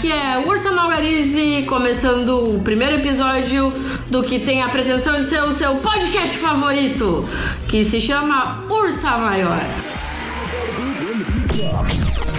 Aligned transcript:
Aqui 0.00 0.10
é 0.10 0.38
Ursa 0.38 0.72
Malgarize, 0.72 1.66
começando 1.68 2.54
o 2.54 2.62
primeiro 2.62 2.94
episódio 2.94 3.68
do 4.08 4.22
que 4.22 4.38
tem 4.38 4.62
a 4.62 4.68
pretensão 4.70 5.20
de 5.20 5.28
ser 5.28 5.42
o 5.42 5.52
seu 5.52 5.76
podcast 5.76 6.38
favorito, 6.38 7.28
que 7.68 7.84
se 7.84 8.00
chama 8.00 8.64
Ursa 8.70 9.18
Maior. 9.18 9.60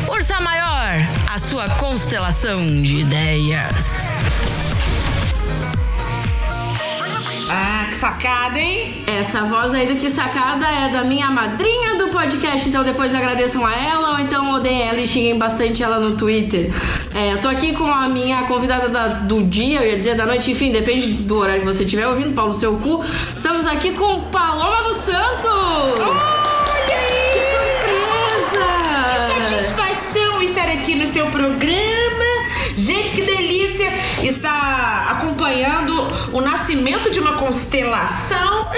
Ursa 0.10 0.40
Maior, 0.40 1.08
a 1.32 1.38
sua 1.38 1.70
constelação 1.70 2.82
de 2.82 3.02
ideias. 3.02 4.11
Ah, 7.54 7.86
que 7.90 7.96
sacada, 7.96 8.58
hein? 8.58 9.04
Essa 9.08 9.42
voz 9.44 9.74
aí 9.74 9.86
do 9.86 9.98
que 9.98 10.10
sacada 10.10 10.66
é 10.70 10.88
da 10.90 11.04
minha 11.04 11.30
madrinha 11.30 11.96
do 11.98 12.08
podcast, 12.08 12.70
então 12.70 12.82
depois 12.84 13.14
agradeçam 13.14 13.66
a 13.66 13.74
ela 13.76 14.12
ou 14.12 14.20
então 14.20 14.54
odeiem 14.54 14.88
ela 14.88 15.00
e 15.02 15.08
xinguem 15.08 15.38
bastante 15.38 15.84
ela 15.84 16.00
no 16.00 16.16
Twitter. 16.16 16.72
É, 17.14 17.34
eu 17.34 17.40
tô 17.42 17.50
aqui 17.50 17.74
com 17.74 17.86
a 17.92 18.08
minha 18.08 18.44
convidada 18.44 18.88
da- 18.88 19.08
do 19.10 19.44
dia, 19.44 19.82
eu 19.82 19.90
ia 19.92 19.98
dizer 19.98 20.16
da 20.16 20.26
noite, 20.26 20.50
enfim, 20.52 20.72
depende 20.72 21.08
do 21.08 21.38
horário 21.38 21.62
que 21.62 21.68
você 21.68 21.84
estiver 21.84 22.08
ouvindo, 22.08 22.34
pau 22.34 22.48
no 22.48 22.54
seu 22.54 22.78
cu. 22.78 23.04
Estamos 23.36 23.66
aqui 23.68 23.92
com 23.92 24.22
Paloma 24.30 24.84
dos 24.84 24.96
Santos! 24.98 25.52
Olha 26.00 26.96
aí! 26.96 27.32
Que 27.34 27.42
surpresa! 27.52 28.66
Que 29.44 29.50
satisfação 29.50 30.42
estar 30.42 30.70
aqui 30.70 30.96
no 30.96 31.06
seu 31.06 31.26
programa. 31.28 32.21
Gente, 32.76 33.12
que 33.12 33.22
delícia 33.22 33.92
estar 34.24 35.08
acompanhando 35.12 35.94
o 36.32 36.42
nascimento 36.42 37.12
de 37.12 37.20
uma 37.20 37.34
constelação. 37.34 38.70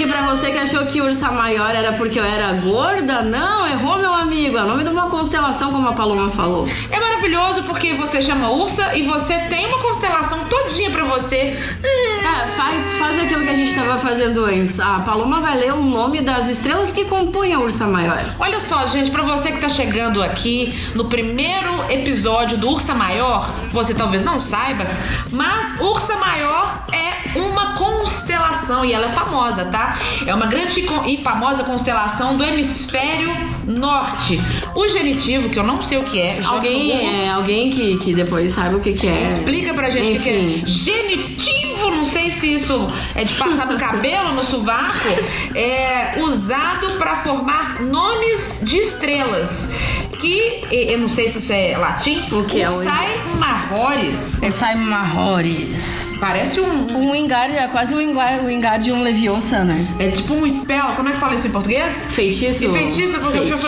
Porque 0.00 0.14
pra 0.14 0.22
você 0.22 0.50
que 0.50 0.56
achou 0.56 0.86
que 0.86 1.02
Ursa 1.02 1.30
Maior 1.30 1.74
era 1.74 1.92
porque 1.92 2.18
eu 2.18 2.24
era 2.24 2.54
gorda, 2.54 3.20
não, 3.20 3.66
errou 3.66 3.98
meu 3.98 4.14
amigo. 4.14 4.56
É 4.56 4.62
o 4.62 4.66
nome 4.66 4.82
de 4.82 4.88
uma 4.88 5.10
constelação, 5.10 5.70
como 5.70 5.86
a 5.88 5.92
Paloma 5.92 6.30
falou. 6.30 6.66
É 6.90 6.98
maravilhoso 6.98 7.64
porque 7.64 7.92
você 7.92 8.22
chama 8.22 8.48
Ursa 8.48 8.96
e 8.96 9.02
você 9.02 9.34
tem 9.50 9.66
uma 9.66 9.78
constelação 9.80 10.46
todinha 10.46 10.90
pra 10.90 11.04
você. 11.04 11.54
É, 11.84 12.46
faz, 12.56 12.92
faz 12.94 13.22
aquilo 13.22 13.42
que 13.42 13.50
a 13.50 13.54
gente 13.54 13.74
tava 13.74 13.98
fazendo 13.98 14.42
antes. 14.42 14.80
A 14.80 15.00
Paloma 15.00 15.42
vai 15.42 15.58
ler 15.58 15.74
o 15.74 15.82
nome 15.82 16.22
das 16.22 16.48
estrelas 16.48 16.90
que 16.92 17.04
compõem 17.04 17.52
a 17.52 17.58
Ursa 17.58 17.86
Maior. 17.86 18.24
Olha 18.38 18.58
só, 18.58 18.86
gente, 18.86 19.10
pra 19.10 19.22
você 19.22 19.52
que 19.52 19.60
tá 19.60 19.68
chegando 19.68 20.22
aqui 20.22 20.74
no 20.94 21.10
primeiro 21.10 21.84
episódio 21.90 22.56
do 22.56 22.70
Ursa 22.70 22.94
Maior, 22.94 23.52
você 23.70 23.92
talvez 23.92 24.24
não 24.24 24.40
saiba, 24.40 24.86
mas 25.30 25.78
Ursa 25.78 26.16
Maior 26.16 26.86
é 26.90 27.38
uma 27.38 27.74
constelação 27.76 28.82
e 28.82 28.92
ela 28.92 29.06
é 29.06 29.10
famosa, 29.10 29.66
tá? 29.66 29.89
É 30.26 30.34
uma 30.34 30.46
grande 30.46 30.86
e 31.06 31.16
famosa 31.16 31.64
constelação 31.64 32.36
do 32.36 32.44
hemisfério 32.44 33.30
norte. 33.66 34.40
O 34.74 34.88
genitivo, 34.88 35.48
que 35.48 35.58
eu 35.58 35.62
não 35.62 35.82
sei 35.82 35.98
o 35.98 36.04
que 36.04 36.20
é, 36.20 36.40
Alguém, 36.44 36.98
Google. 36.98 37.14
é, 37.14 37.28
alguém 37.28 37.70
que, 37.70 37.98
que 37.98 38.14
depois 38.14 38.52
saiba 38.52 38.76
o 38.76 38.80
que, 38.80 38.92
que 38.92 39.06
é. 39.06 39.22
Explica 39.22 39.72
pra 39.74 39.90
gente 39.90 40.18
o 40.18 40.22
que, 40.22 40.28
é 40.28 40.62
genitivo, 40.66 41.90
não 41.90 42.04
sei 42.04 42.30
se 42.30 42.52
isso 42.54 42.90
é 43.14 43.24
de 43.24 43.34
passar 43.34 43.66
no 43.66 43.78
cabelo, 43.78 44.32
no 44.32 44.42
sovaco, 44.42 45.08
é 45.54 46.20
usado 46.20 46.98
pra 46.98 47.16
formar 47.16 47.80
nomes 47.82 48.62
de 48.64 48.76
estrelas. 48.78 49.74
Que 50.20 50.62
eu 50.70 50.98
não 50.98 51.08
sei 51.08 51.28
se 51.28 51.38
isso 51.38 51.52
é 51.52 51.76
latim. 51.78 52.20
O 52.32 52.44
que 52.44 52.60
é? 52.60 52.70
Sai 52.70 53.20
Marrores. 53.38 54.42
É 54.42 54.50
Simon 54.50 54.84
Mahores. 54.84 56.08
Parece 56.20 56.60
um. 56.60 56.96
Um 56.98 57.12
Wingardium, 57.12 57.56
é 57.58 57.68
quase 57.68 57.94
um 57.94 57.98
Wingar- 57.98 58.40
um 58.40 58.46
Wingardium 58.46 59.02
Leviosa, 59.02 59.64
né? 59.64 59.86
É 59.98 60.08
tipo 60.10 60.34
um 60.34 60.46
spell. 60.48 60.92
Como 60.96 61.08
é 61.08 61.12
que 61.12 61.18
fala 61.18 61.34
isso 61.34 61.46
em 61.46 61.50
português? 61.50 62.04
Feitiço. 62.10 62.64
E 62.64 62.68
feitiço, 62.68 63.18
porque 63.20 63.38
eu 63.38 63.58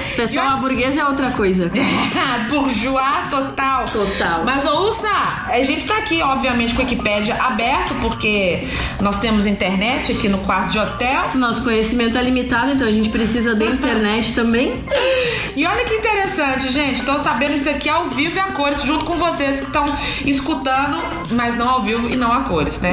Pessoal, 0.16 0.48
a 0.48 0.56
burguesa 0.56 1.00
é 1.00 1.04
outra 1.04 1.30
coisa. 1.30 1.70
Bourgeois 2.48 3.28
total. 3.30 3.86
Total. 3.86 4.42
Mas, 4.44 4.64
ô 4.64 4.88
Ursa, 4.88 5.08
a 5.48 5.60
gente 5.62 5.86
tá 5.86 5.98
aqui, 5.98 6.22
obviamente, 6.22 6.74
com 6.74 6.82
a 6.82 6.84
Wikipédia 6.84 7.34
aberto, 7.34 7.94
porque 8.00 8.66
nós 9.00 9.18
temos 9.18 9.46
internet 9.46 10.12
aqui 10.12 10.28
no 10.28 10.38
quarto 10.38 10.72
de 10.72 10.78
hotel. 10.78 11.30
Nosso 11.34 11.62
conhecimento 11.62 12.18
é 12.18 12.22
limitado, 12.22 12.72
então 12.72 12.86
a 12.86 12.92
gente 12.92 13.08
precisa 13.08 13.54
da 13.54 13.64
internet 13.64 14.32
também. 14.34 14.82
E 15.56 15.66
olha 15.66 15.84
que 15.84 15.94
interessante, 15.94 16.70
gente. 16.70 17.02
Tô 17.02 17.22
sabendo 17.22 17.56
disso 17.56 17.70
aqui 17.70 17.88
ao 17.88 18.06
vivo 18.06 18.36
e 18.36 18.40
a 18.40 18.52
cores, 18.52 18.82
junto 18.82 19.04
com 19.04 19.16
vocês 19.16 19.60
que 19.60 19.66
estão 19.66 19.96
escutando, 20.24 21.02
mas 21.32 21.56
não 21.56 21.68
ao 21.68 21.82
vivo 21.82 22.08
e 22.08 22.16
não 22.16 22.32
a 22.32 22.40
cores, 22.40 22.80
né? 22.80 22.92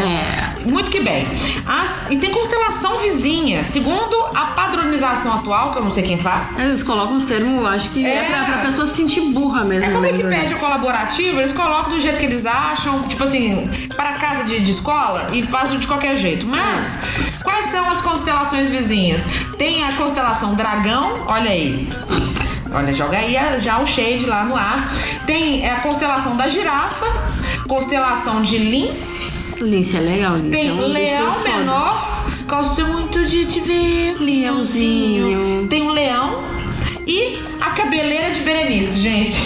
Muito 0.66 0.92
que 0.92 1.00
bem. 1.00 1.28
As- 1.66 2.10
e 2.10 2.18
tem 2.18 2.32
constelação 2.32 2.98
vizinha. 3.00 3.66
Segundo 3.66 4.16
a 4.36 4.48
padronização 4.56 5.34
atual, 5.36 5.72
que 5.72 5.78
eu 5.78 5.84
não 5.84 5.92
sei 5.92 6.04
quem 6.04 6.18
faz. 6.18 6.58
Eles 6.58 6.84
colocam 6.84 7.16
uns 7.16 7.26
termos, 7.26 7.66
acho 7.66 7.90
que 7.90 8.06
é, 8.06 8.16
É. 8.18 8.24
pra, 8.24 8.44
pra 8.44 8.58
pessoa 8.66 8.86
se 8.88 8.96
sentir 8.96 9.22
burra 9.22 9.64
mesmo. 9.64 9.86
É 9.86 9.90
como 9.90 10.02
lendo, 10.02 10.18
que 10.18 10.24
né? 10.24 10.40
pede 10.42 10.56
colaborativo, 10.56 11.40
eles 11.40 11.52
colocam 11.54 11.92
do 11.92 12.00
jeito 12.00 12.18
que 12.20 12.26
eles 12.26 12.46
acham, 12.46 13.04
tipo 13.04 13.24
assim, 13.24 13.70
para 13.96 14.14
casa 14.14 14.44
de, 14.44 14.60
de 14.60 14.72
escola 14.72 15.28
e 15.34 15.44
fazem 15.44 15.80
de 15.80 15.88
qualquer 15.88 16.18
jeito. 16.18 16.46
Mas, 16.46 17.00
quais 17.44 17.66
são 17.68 17.88
as 17.90 18.02
constelações 18.02 18.70
vizinhas? 18.70 19.26
Tem 19.58 19.84
a 19.84 19.96
constelação 19.96 20.56
Dragão, 20.56 21.24
olha 21.28 21.50
aí. 21.52 21.88
Olha, 22.72 22.94
joga 22.94 23.18
aí 23.18 23.36
a- 23.36 23.58
já 23.58 23.80
o 23.80 23.86
shade 23.88 24.26
lá 24.28 24.44
no 24.46 24.56
ar. 24.56 24.92
Tem 25.26 25.68
a 25.68 25.78
constelação 25.80 26.36
da 26.38 26.48
girafa, 26.48 27.06
constelação 27.68 28.42
de 28.42 28.58
lince, 28.58 29.39
Lince 29.62 29.98
é 29.98 30.00
legal, 30.00 30.38
Lince. 30.38 30.52
tem 30.52 30.70
é 30.70 30.74
um 30.74 30.86
leão 30.88 31.44
menor, 31.44 32.26
gosto 32.48 32.88
muito 32.88 33.26
de 33.26 33.46
te 33.46 33.60
ver, 33.60 34.16
Leãozinho. 34.20 35.68
Tem 35.68 35.84
o 35.84 35.92
leão 35.92 36.44
e 37.06 37.40
a 37.60 37.72
cabeleira 37.72 38.32
de 38.32 38.42
Berenice, 38.42 39.00
gente. 39.00 39.38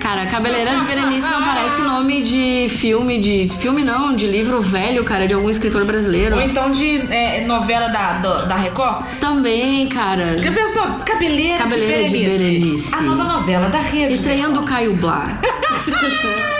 Cara, 0.00 0.24
Cabeleira 0.26 0.76
de 0.76 0.84
Berenice 0.84 1.28
não 1.28 1.42
parece 1.42 1.82
nome 1.82 2.22
de 2.22 2.68
filme, 2.68 3.18
de. 3.18 3.50
Filme 3.58 3.82
não, 3.82 4.14
de 4.14 4.28
livro 4.28 4.62
velho, 4.62 5.02
cara, 5.02 5.26
de 5.26 5.34
algum 5.34 5.50
escritor 5.50 5.84
brasileiro. 5.84 6.36
Ou 6.36 6.42
então 6.42 6.70
de 6.70 7.12
é, 7.12 7.44
novela 7.44 7.88
da, 7.88 8.12
da, 8.18 8.42
da 8.42 8.54
Record. 8.54 9.04
Também, 9.18 9.88
cara. 9.88 10.40
Já 10.40 10.52
pensou? 10.52 11.00
Cabeleira, 11.04 11.58
Cabeleira 11.58 12.04
de, 12.04 12.08
de 12.10 12.24
Berenice. 12.24 12.38
Berenice. 12.38 12.94
A 12.94 13.02
nova 13.02 13.24
novela 13.24 13.68
da 13.68 13.78
Rede. 13.78 14.14
Estreando 14.14 14.60
o 14.60 14.64
Caio 14.64 14.94
Blá. 14.94 15.26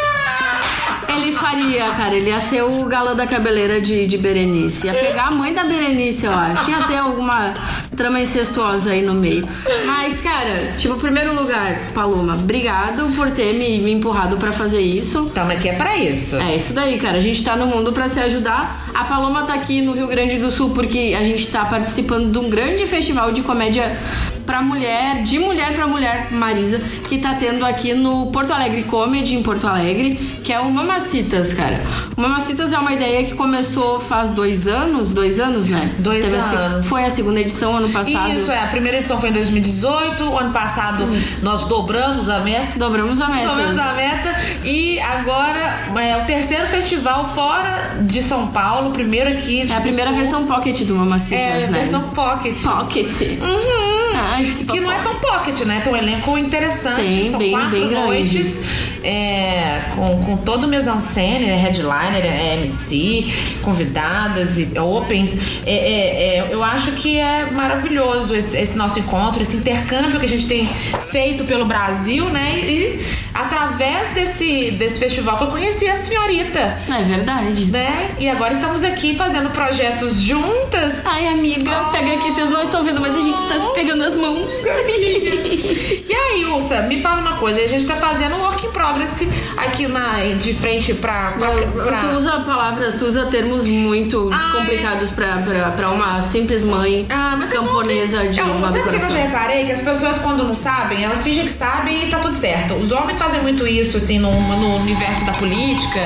Ele 1.26 1.34
faria, 1.34 1.90
cara, 1.90 2.14
ele 2.14 2.30
ia 2.30 2.40
ser 2.40 2.62
o 2.62 2.84
galã 2.84 3.12
da 3.12 3.26
cabeleira 3.26 3.80
de, 3.80 4.06
de 4.06 4.16
Berenice. 4.16 4.86
Ia 4.86 4.94
pegar 4.94 5.24
a 5.24 5.30
mãe 5.32 5.52
da 5.52 5.64
Berenice, 5.64 6.24
eu 6.24 6.32
acho. 6.32 6.70
Ia 6.70 6.84
ter 6.84 6.98
alguma 6.98 7.52
trama 7.96 8.20
incestuosa 8.20 8.92
aí 8.92 9.02
no 9.02 9.12
meio. 9.12 9.44
Mas, 9.84 10.20
cara, 10.20 10.74
tipo, 10.78 10.94
primeiro 10.94 11.34
lugar, 11.34 11.90
Paloma, 11.92 12.34
obrigado 12.34 13.10
por 13.16 13.28
ter 13.32 13.54
me, 13.54 13.80
me 13.80 13.90
empurrado 13.90 14.36
pra 14.36 14.52
fazer 14.52 14.80
isso. 14.80 15.28
Tamo 15.34 15.50
aqui 15.50 15.68
é 15.68 15.72
pra 15.72 15.96
isso. 15.96 16.36
É 16.36 16.54
isso 16.54 16.72
daí, 16.72 16.96
cara. 17.00 17.16
A 17.16 17.20
gente 17.20 17.42
tá 17.42 17.56
no 17.56 17.66
mundo 17.66 17.92
pra 17.92 18.08
se 18.08 18.20
ajudar. 18.20 18.88
A 18.94 19.02
Paloma 19.02 19.42
tá 19.42 19.54
aqui 19.54 19.82
no 19.82 19.94
Rio 19.94 20.06
Grande 20.06 20.38
do 20.38 20.48
Sul 20.52 20.70
porque 20.70 21.16
a 21.18 21.24
gente 21.24 21.48
tá 21.48 21.64
participando 21.64 22.30
de 22.30 22.38
um 22.38 22.48
grande 22.48 22.86
festival 22.86 23.32
de 23.32 23.42
comédia 23.42 23.98
pra 24.46 24.62
mulher, 24.62 25.22
de 25.22 25.38
mulher 25.38 25.74
pra 25.74 25.86
mulher, 25.86 26.28
Marisa, 26.30 26.78
que 27.08 27.18
tá 27.18 27.34
tendo 27.34 27.64
aqui 27.66 27.92
no 27.92 28.26
Porto 28.26 28.52
Alegre 28.52 28.84
Comedy, 28.84 29.34
em 29.34 29.42
Porto 29.42 29.66
Alegre, 29.66 30.40
que 30.44 30.52
é 30.52 30.60
o 30.60 30.70
Mamacitas, 30.70 31.52
cara. 31.52 31.82
O 32.16 32.20
Mamacitas 32.20 32.72
é 32.72 32.78
uma 32.78 32.92
ideia 32.92 33.24
que 33.24 33.34
começou 33.34 33.98
faz 33.98 34.32
dois 34.32 34.66
anos, 34.68 35.12
dois 35.12 35.40
anos, 35.40 35.66
né? 35.68 35.94
Dois 35.98 36.24
Teve 36.24 36.40
se- 36.40 36.54
anos. 36.54 36.86
foi 36.86 37.04
a 37.04 37.10
segunda 37.10 37.40
edição 37.40 37.76
ano 37.76 37.88
passado. 37.90 38.32
Isso, 38.32 38.50
é. 38.50 38.58
A 38.62 38.66
primeira 38.68 38.98
edição 38.98 39.20
foi 39.20 39.30
em 39.30 39.32
2018. 39.32 40.24
O 40.24 40.38
ano 40.38 40.52
passado 40.52 41.04
nós 41.42 41.64
dobramos 41.64 42.28
a 42.28 42.38
meta. 42.40 42.78
Dobramos 42.78 43.20
a 43.20 43.28
meta. 43.28 43.48
Dobramos 43.48 43.78
a 43.78 43.92
meta. 43.94 44.36
E 44.64 44.98
agora 45.00 45.86
é 46.00 46.16
o 46.22 46.24
terceiro 46.24 46.66
festival 46.68 47.24
fora 47.34 47.96
de 48.02 48.22
São 48.22 48.48
Paulo. 48.48 48.90
Primeiro 48.92 49.30
aqui. 49.30 49.70
É 49.70 49.74
a 49.76 49.80
primeira 49.80 50.12
versão 50.12 50.46
pocket 50.46 50.82
do 50.82 50.94
Mamacitas, 50.94 51.38
É, 51.38 51.64
a 51.64 51.66
né? 51.68 51.78
versão 51.80 52.02
pocket. 52.10 52.56
Pocket. 52.62 53.12
Uhum. 53.40 54.16
Ai, 54.36 54.44
que 54.50 54.64
que 54.64 54.80
não 54.80 54.92
é 54.92 54.98
tão 55.00 55.14
pocket, 55.16 55.60
né? 55.62 55.80
Tem 55.82 55.92
um 55.92 55.96
elenco 55.96 56.36
interessante. 56.36 56.96
Tem, 57.02 57.30
São 57.30 57.38
bem- 57.38 57.50
quatro 57.52 57.70
bem 57.70 57.90
noites 57.90 58.60
é, 59.02 59.90
com, 59.94 60.22
com 60.24 60.36
todo 60.36 60.64
o 60.64 60.68
mise-en-scène, 60.68 61.46
né? 61.46 61.56
headliner, 61.56 62.24
é 62.24 62.54
MC, 62.56 63.32
convidadas 63.62 64.58
e 64.58 64.78
opens. 64.78 65.36
É, 65.66 65.72
é, 65.74 66.38
é, 66.38 66.48
eu 66.50 66.62
acho 66.62 66.92
que 66.92 67.18
é 67.18 67.50
maravilhoso 67.50 68.34
esse, 68.34 68.56
esse 68.56 68.76
nosso 68.76 68.98
encontro, 68.98 69.42
esse 69.42 69.56
intercâmbio 69.56 70.18
que 70.20 70.26
a 70.26 70.28
gente 70.28 70.46
tem 70.46 70.68
feito 71.10 71.44
pelo 71.44 71.64
Brasil, 71.64 72.28
né? 72.28 72.58
E 72.58 73.25
através 73.36 74.10
desse, 74.10 74.70
desse 74.72 74.98
festival 74.98 75.36
que 75.38 75.44
eu 75.44 75.48
conheci 75.48 75.86
a 75.88 75.96
senhorita. 75.96 76.78
É 76.88 77.02
verdade. 77.02 77.66
Né? 77.66 78.14
E 78.18 78.28
agora 78.28 78.52
estamos 78.52 78.82
aqui 78.82 79.14
fazendo 79.14 79.50
projetos 79.50 80.20
juntas. 80.20 81.02
Ai, 81.04 81.28
amiga, 81.28 81.70
pega 81.92 82.14
aqui, 82.14 82.30
vocês 82.32 82.48
não 82.50 82.62
estão 82.62 82.82
vendo, 82.84 83.00
mas 83.00 83.16
a 83.16 83.20
gente 83.20 83.38
está 83.40 83.60
se 83.66 83.74
pegando 83.74 84.02
as 84.04 84.16
mãos. 84.16 84.50
E 86.08 86.14
aí, 86.14 86.44
Ursa, 86.46 86.82
me 86.82 87.00
fala 87.00 87.20
uma 87.20 87.36
coisa. 87.36 87.60
A 87.60 87.66
gente 87.66 87.84
tá 87.86 87.96
fazendo 87.96 88.36
um 88.36 88.40
work 88.42 88.64
in 88.66 88.70
progress 88.70 89.26
aqui 89.56 89.86
na, 89.88 90.18
de 90.38 90.52
frente 90.54 90.94
pra. 90.94 91.32
pra, 91.32 91.50
pra... 91.50 92.00
Tu 92.00 92.06
usa 92.16 92.32
palavras, 92.40 92.94
tu 92.96 93.06
usa 93.06 93.26
termos 93.26 93.66
muito 93.66 94.30
Ai. 94.32 94.52
complicados 94.60 95.10
pra, 95.10 95.38
pra, 95.38 95.70
pra 95.70 95.90
uma 95.90 96.22
simples 96.22 96.64
mãe 96.64 97.06
Ah, 97.10 97.38
é 97.42 97.46
camponesa 97.48 98.18
que- 98.22 98.28
de 98.28 98.40
eu, 98.40 98.46
uma 98.46 98.68
Sabe 98.68 98.82
por 98.84 98.92
que 98.92 99.04
eu 99.04 99.10
já 99.10 99.18
reparei? 99.18 99.64
Que 99.66 99.72
as 99.72 99.80
pessoas, 99.82 100.18
quando 100.18 100.44
não 100.44 100.54
sabem, 100.54 101.02
elas 101.04 101.22
fingem 101.22 101.44
que 101.44 101.50
sabem 101.52 102.04
e 102.06 102.10
tá 102.10 102.18
tudo 102.18 102.36
certo. 102.36 102.74
Os 102.74 102.92
homens 102.92 103.18
fazem 103.18 103.25
muito 103.42 103.66
isso, 103.66 103.96
assim, 103.96 104.18
no, 104.18 104.30
no 104.30 104.76
universo 104.76 105.24
da 105.24 105.32
política 105.32 106.00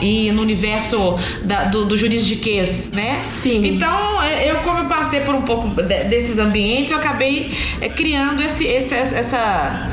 e 0.00 0.30
no 0.32 0.42
universo 0.42 1.16
da- 1.42 1.64
do, 1.64 1.84
do 1.84 1.96
juridiquês, 1.96 2.90
né? 2.92 3.22
Sim. 3.24 3.66
Então, 3.66 4.22
eu, 4.24 4.56
como 4.56 4.78
eu 4.80 4.84
passei 4.86 5.20
por 5.20 5.34
um 5.34 5.42
pouco 5.42 5.68
de- 5.82 6.04
desses 6.04 6.38
ambientes, 6.38 6.90
eu 6.92 6.98
acabei 6.98 7.50
é, 7.80 7.88
criando 7.88 8.42
esse, 8.42 8.64
esse, 8.66 8.94
essa. 8.94 9.90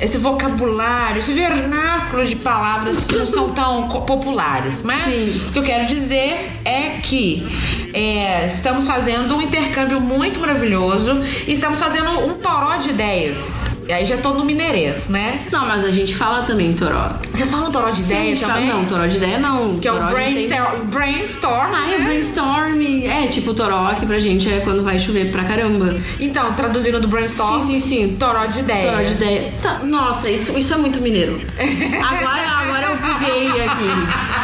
Esse 0.00 0.18
vocabulário, 0.18 1.20
esse 1.20 1.32
vernáculo 1.32 2.24
de 2.26 2.34
palavras 2.34 3.04
que 3.04 3.14
não 3.14 3.24
são 3.24 3.50
tão 3.50 3.88
populares. 4.04 4.82
Mas 4.82 5.04
Sim. 5.04 5.40
o 5.46 5.52
que 5.52 5.58
eu 5.60 5.62
quero 5.62 5.86
dizer 5.86 6.50
é 6.64 6.98
que 7.00 7.46
é, 7.92 8.46
estamos 8.46 8.86
fazendo 8.86 9.36
um 9.36 9.42
intercâmbio 9.42 10.00
muito 10.00 10.40
maravilhoso 10.40 11.20
e 11.46 11.52
estamos 11.52 11.78
fazendo 11.78 12.10
um 12.26 12.34
toró 12.34 12.76
de 12.76 12.90
ideias. 12.90 13.66
E 13.88 13.92
aí 13.92 14.04
já 14.04 14.16
tô 14.16 14.32
no 14.34 14.44
mineirês, 14.44 15.08
né? 15.08 15.44
Não, 15.50 15.66
mas 15.66 15.84
a 15.84 15.90
gente 15.90 16.14
fala 16.14 16.42
também 16.42 16.72
toró. 16.72 17.10
Vocês 17.32 17.50
falam 17.50 17.70
toró 17.70 17.90
de 17.90 18.00
ideias 18.00 18.24
gente 18.24 18.40
fala, 18.40 18.54
também? 18.54 18.68
não, 18.68 18.84
toró 18.86 19.06
de 19.06 19.16
ideia 19.16 19.38
não. 19.38 19.78
Que 19.78 19.88
é 19.88 19.92
o 19.92 19.98
tem- 19.98 20.06
brainstorm, 20.12 20.84
brainstorm 20.86 21.72
Ah, 21.74 21.92
é 21.94 21.98
né? 21.98 22.04
brainstorm. 22.04 22.80
É, 23.04 23.26
tipo 23.26 23.52
toró, 23.54 23.92
que 23.94 24.06
pra 24.06 24.18
gente 24.18 24.50
é 24.50 24.60
quando 24.60 24.82
vai 24.84 24.98
chover 24.98 25.30
pra 25.32 25.44
caramba. 25.44 25.96
Então, 26.20 26.52
traduzindo 26.54 27.00
do 27.00 27.08
brainstorm, 27.08 27.62
Sim, 27.62 27.80
sim, 27.80 27.80
sim. 27.80 28.16
toró 28.18 28.46
de 28.46 28.60
ideia. 28.60 28.90
Toró 28.92 29.02
de 29.02 29.12
ideia. 29.12 29.52
Tá, 29.60 29.80
nossa, 29.84 30.30
isso, 30.30 30.56
isso 30.56 30.72
é 30.72 30.76
muito 30.76 31.00
mineiro. 31.00 31.40
Agora, 31.58 32.42
agora 32.62 32.86
eu 32.86 32.96
buguei 32.96 33.48
aqui. 33.64 34.41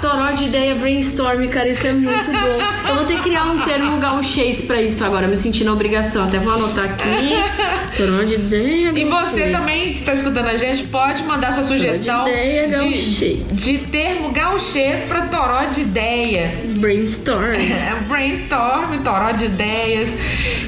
Toró 0.00 0.30
de 0.32 0.44
ideia, 0.44 0.74
brainstorm, 0.74 1.46
cara, 1.48 1.68
isso 1.68 1.86
é 1.86 1.92
muito 1.92 2.30
bom. 2.30 2.88
Eu 2.88 2.94
vou 2.96 3.04
ter 3.04 3.16
que 3.16 3.22
criar 3.24 3.44
um 3.44 3.60
termo 3.60 3.98
gauchês 3.98 4.62
pra 4.62 4.80
isso 4.80 5.04
agora, 5.04 5.26
me 5.26 5.36
sentindo 5.36 5.72
obrigação. 5.72 6.24
Até 6.24 6.38
vou 6.38 6.52
anotar 6.52 6.84
aqui. 6.84 7.96
Toró 7.96 8.22
de 8.22 8.34
ideia, 8.34 8.92
E 8.94 9.04
você 9.04 9.40
gauchês. 9.40 9.52
também 9.58 9.92
que 9.94 10.02
tá 10.02 10.12
escutando 10.12 10.46
a 10.46 10.56
gente 10.56 10.84
pode 10.84 11.22
mandar 11.24 11.52
sua 11.52 11.64
sugestão 11.64 12.24
de 12.24 12.30
ideia, 12.30 12.68
de, 12.68 13.34
de 13.52 13.78
termo 13.78 14.30
gauchês 14.30 15.04
pra 15.04 15.22
toró 15.22 15.64
de 15.64 15.80
ideia. 15.80 16.54
Brainstorm. 16.78 17.54
É, 17.78 18.00
brainstorm, 18.08 18.98
toró 19.02 19.30
de 19.30 19.44
ideias. 19.46 20.16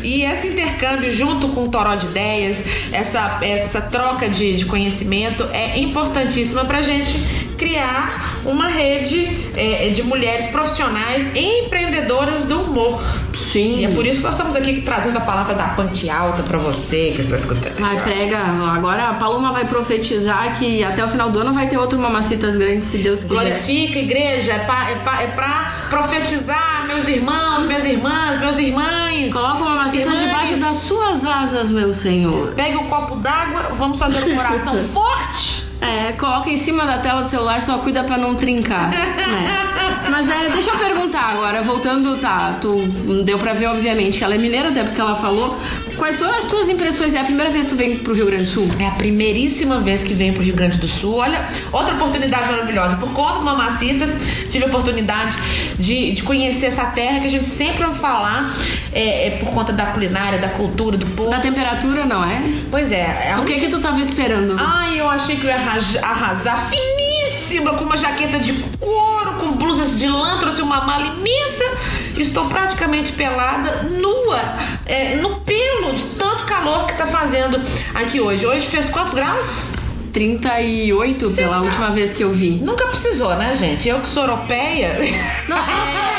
E 0.02 0.22
esse 0.22 0.48
intercâmbio 0.48 1.10
junto 1.12 1.48
com 1.48 1.64
o 1.64 1.68
toró 1.68 1.94
de 1.94 2.06
ideias, 2.06 2.62
essa, 2.92 3.38
essa 3.42 3.80
troca 3.82 4.28
de, 4.28 4.54
de 4.56 4.64
conhecimento 4.64 5.46
é 5.52 5.78
importantíssima 5.78 6.64
pra 6.64 6.82
gente 6.82 7.39
criar 7.60 8.40
uma 8.46 8.68
rede 8.68 9.50
é, 9.54 9.90
de 9.90 10.02
mulheres 10.02 10.46
profissionais 10.46 11.30
e 11.34 11.66
empreendedoras 11.66 12.46
do 12.46 12.58
humor. 12.62 12.98
Sim. 13.52 13.80
E 13.80 13.84
é 13.84 13.88
por 13.88 14.06
isso 14.06 14.18
que 14.18 14.24
nós 14.24 14.34
estamos 14.34 14.56
aqui 14.56 14.80
trazendo 14.80 15.18
a 15.18 15.20
palavra 15.20 15.54
da 15.54 15.64
ponte 15.68 16.08
alta 16.08 16.42
pra 16.42 16.56
você 16.56 17.10
que 17.10 17.20
está 17.20 17.36
escutando. 17.36 17.78
Vai, 17.78 18.00
prega. 18.00 18.38
Agora 18.38 19.08
a 19.10 19.14
Paloma 19.14 19.52
vai 19.52 19.66
profetizar 19.66 20.58
que 20.58 20.82
até 20.82 21.04
o 21.04 21.08
final 21.08 21.30
do 21.30 21.38
ano 21.40 21.52
vai 21.52 21.68
ter 21.68 21.76
outro 21.76 21.98
Mamacitas 21.98 22.56
Grandes, 22.56 22.84
se 22.84 22.98
Deus 22.98 23.20
quiser. 23.20 23.34
Glorifica, 23.34 23.98
igreja, 23.98 24.52
é 24.52 24.58
pra, 24.60 24.90
é, 24.90 24.94
pra, 24.96 25.22
é 25.22 25.26
pra 25.26 25.86
profetizar, 25.90 26.86
meus 26.86 27.06
irmãos, 27.08 27.66
minhas 27.66 27.84
irmãs, 27.84 28.40
meus 28.40 28.56
irmãs. 28.58 29.32
Coloca 29.32 29.56
uma 29.56 29.74
maceta 29.76 30.04
Irmãs. 30.04 30.20
debaixo 30.20 30.56
das 30.56 30.76
suas 30.76 31.24
asas, 31.26 31.70
meu 31.70 31.92
senhor. 31.92 32.54
Pegue 32.54 32.76
um 32.76 32.88
copo 32.88 33.16
d'água, 33.16 33.70
vamos 33.74 33.98
fazer 33.98 34.30
uma 34.32 34.40
oração 34.40 34.80
forte. 34.82 35.49
É, 35.80 36.12
coloca 36.12 36.50
em 36.50 36.56
cima 36.56 36.84
da 36.84 36.98
tela 36.98 37.22
do 37.22 37.28
celular, 37.28 37.60
só 37.62 37.78
cuida 37.78 38.04
pra 38.04 38.18
não 38.18 38.34
trincar. 38.34 38.90
né? 38.90 39.66
Mas 40.10 40.28
é, 40.28 40.48
deixa 40.50 40.70
eu 40.70 40.78
perguntar 40.78 41.30
agora, 41.30 41.62
voltando, 41.62 42.18
tá, 42.18 42.58
tu 42.60 42.82
deu 43.24 43.38
pra 43.38 43.52
ver, 43.54 43.66
obviamente, 43.68 44.18
que 44.18 44.24
ela 44.24 44.34
é 44.34 44.38
mineira, 44.38 44.68
até 44.68 44.82
porque 44.82 45.00
ela 45.00 45.16
falou. 45.16 45.56
Quais 46.00 46.18
foram 46.18 46.32
as 46.32 46.46
tuas 46.46 46.70
impressões? 46.70 47.12
É 47.12 47.20
a 47.20 47.24
primeira 47.24 47.50
vez 47.50 47.66
que 47.66 47.72
tu 47.72 47.76
vem 47.76 47.98
pro 47.98 48.14
Rio 48.14 48.24
Grande 48.24 48.44
do 48.44 48.50
Sul? 48.50 48.68
É 48.78 48.86
a 48.86 48.92
primeiríssima 48.92 49.80
vez 49.80 50.02
que 50.02 50.14
venho 50.14 50.32
pro 50.32 50.42
Rio 50.42 50.54
Grande 50.54 50.78
do 50.78 50.88
Sul. 50.88 51.16
Olha, 51.16 51.46
outra 51.70 51.94
oportunidade 51.94 52.50
maravilhosa. 52.50 52.96
Por 52.96 53.12
conta 53.12 53.34
do 53.34 53.44
Mamacitas, 53.44 54.16
tive 54.48 54.64
a 54.64 54.68
oportunidade 54.68 55.36
de, 55.78 56.12
de 56.12 56.22
conhecer 56.22 56.66
essa 56.66 56.86
terra 56.86 57.20
que 57.20 57.26
a 57.26 57.30
gente 57.30 57.44
sempre 57.44 57.84
ouve 57.84 57.98
falar 57.98 58.50
é, 58.94 59.26
é 59.26 59.30
por 59.32 59.50
conta 59.50 59.74
da 59.74 59.86
culinária, 59.86 60.38
da 60.38 60.48
cultura, 60.48 60.96
do 60.96 61.04
povo. 61.04 61.28
Da 61.28 61.38
temperatura, 61.38 62.06
não 62.06 62.22
é? 62.22 62.42
Pois 62.70 62.92
é, 62.92 63.26
é 63.26 63.32
a 63.32 63.40
O 63.42 63.44
que 63.44 63.60
que 63.60 63.68
tu 63.68 63.78
tava 63.78 64.00
esperando? 64.00 64.56
Ai, 64.58 64.98
eu 64.98 65.06
achei 65.06 65.36
que 65.36 65.44
eu 65.44 65.50
ia 65.50 65.56
arrasar, 65.56 66.02
arrasar 66.02 66.70
finíssima, 67.50 67.74
com 67.74 67.84
uma 67.84 67.96
jaqueta 67.96 68.38
de 68.38 68.52
couro, 68.78 69.32
com 69.34 69.52
blusas 69.52 69.98
de 69.98 70.08
lã, 70.08 70.38
trouxe 70.38 70.62
uma 70.62 70.82
mala 70.82 71.06
imensa. 71.06 71.64
Estou 72.16 72.46
praticamente 72.46 73.12
pelada, 73.12 73.82
nua, 73.82 74.40
é, 74.86 75.16
no 75.16 75.40
pelo, 75.40 75.92
de 75.92 76.04
tanto 76.16 76.44
calor 76.44 76.86
que 76.86 76.94
tá 76.94 77.06
fazendo 77.06 77.60
aqui 77.94 78.20
hoje. 78.20 78.46
Hoje 78.46 78.66
fez 78.66 78.88
quantos 78.88 79.14
graus? 79.14 79.64
38 80.12 81.28
Cê 81.28 81.42
pela 81.42 81.58
tá- 81.58 81.62
última 81.62 81.90
vez 81.90 82.12
que 82.12 82.22
eu 82.22 82.32
vi. 82.32 82.50
Nunca 82.62 82.86
precisou, 82.86 83.34
né, 83.36 83.54
gente? 83.54 83.88
Eu 83.88 84.00
que 84.00 84.08
sou 84.08 84.24
europeia. 84.24 84.96
Não, 85.48 85.56
é, 85.56 86.09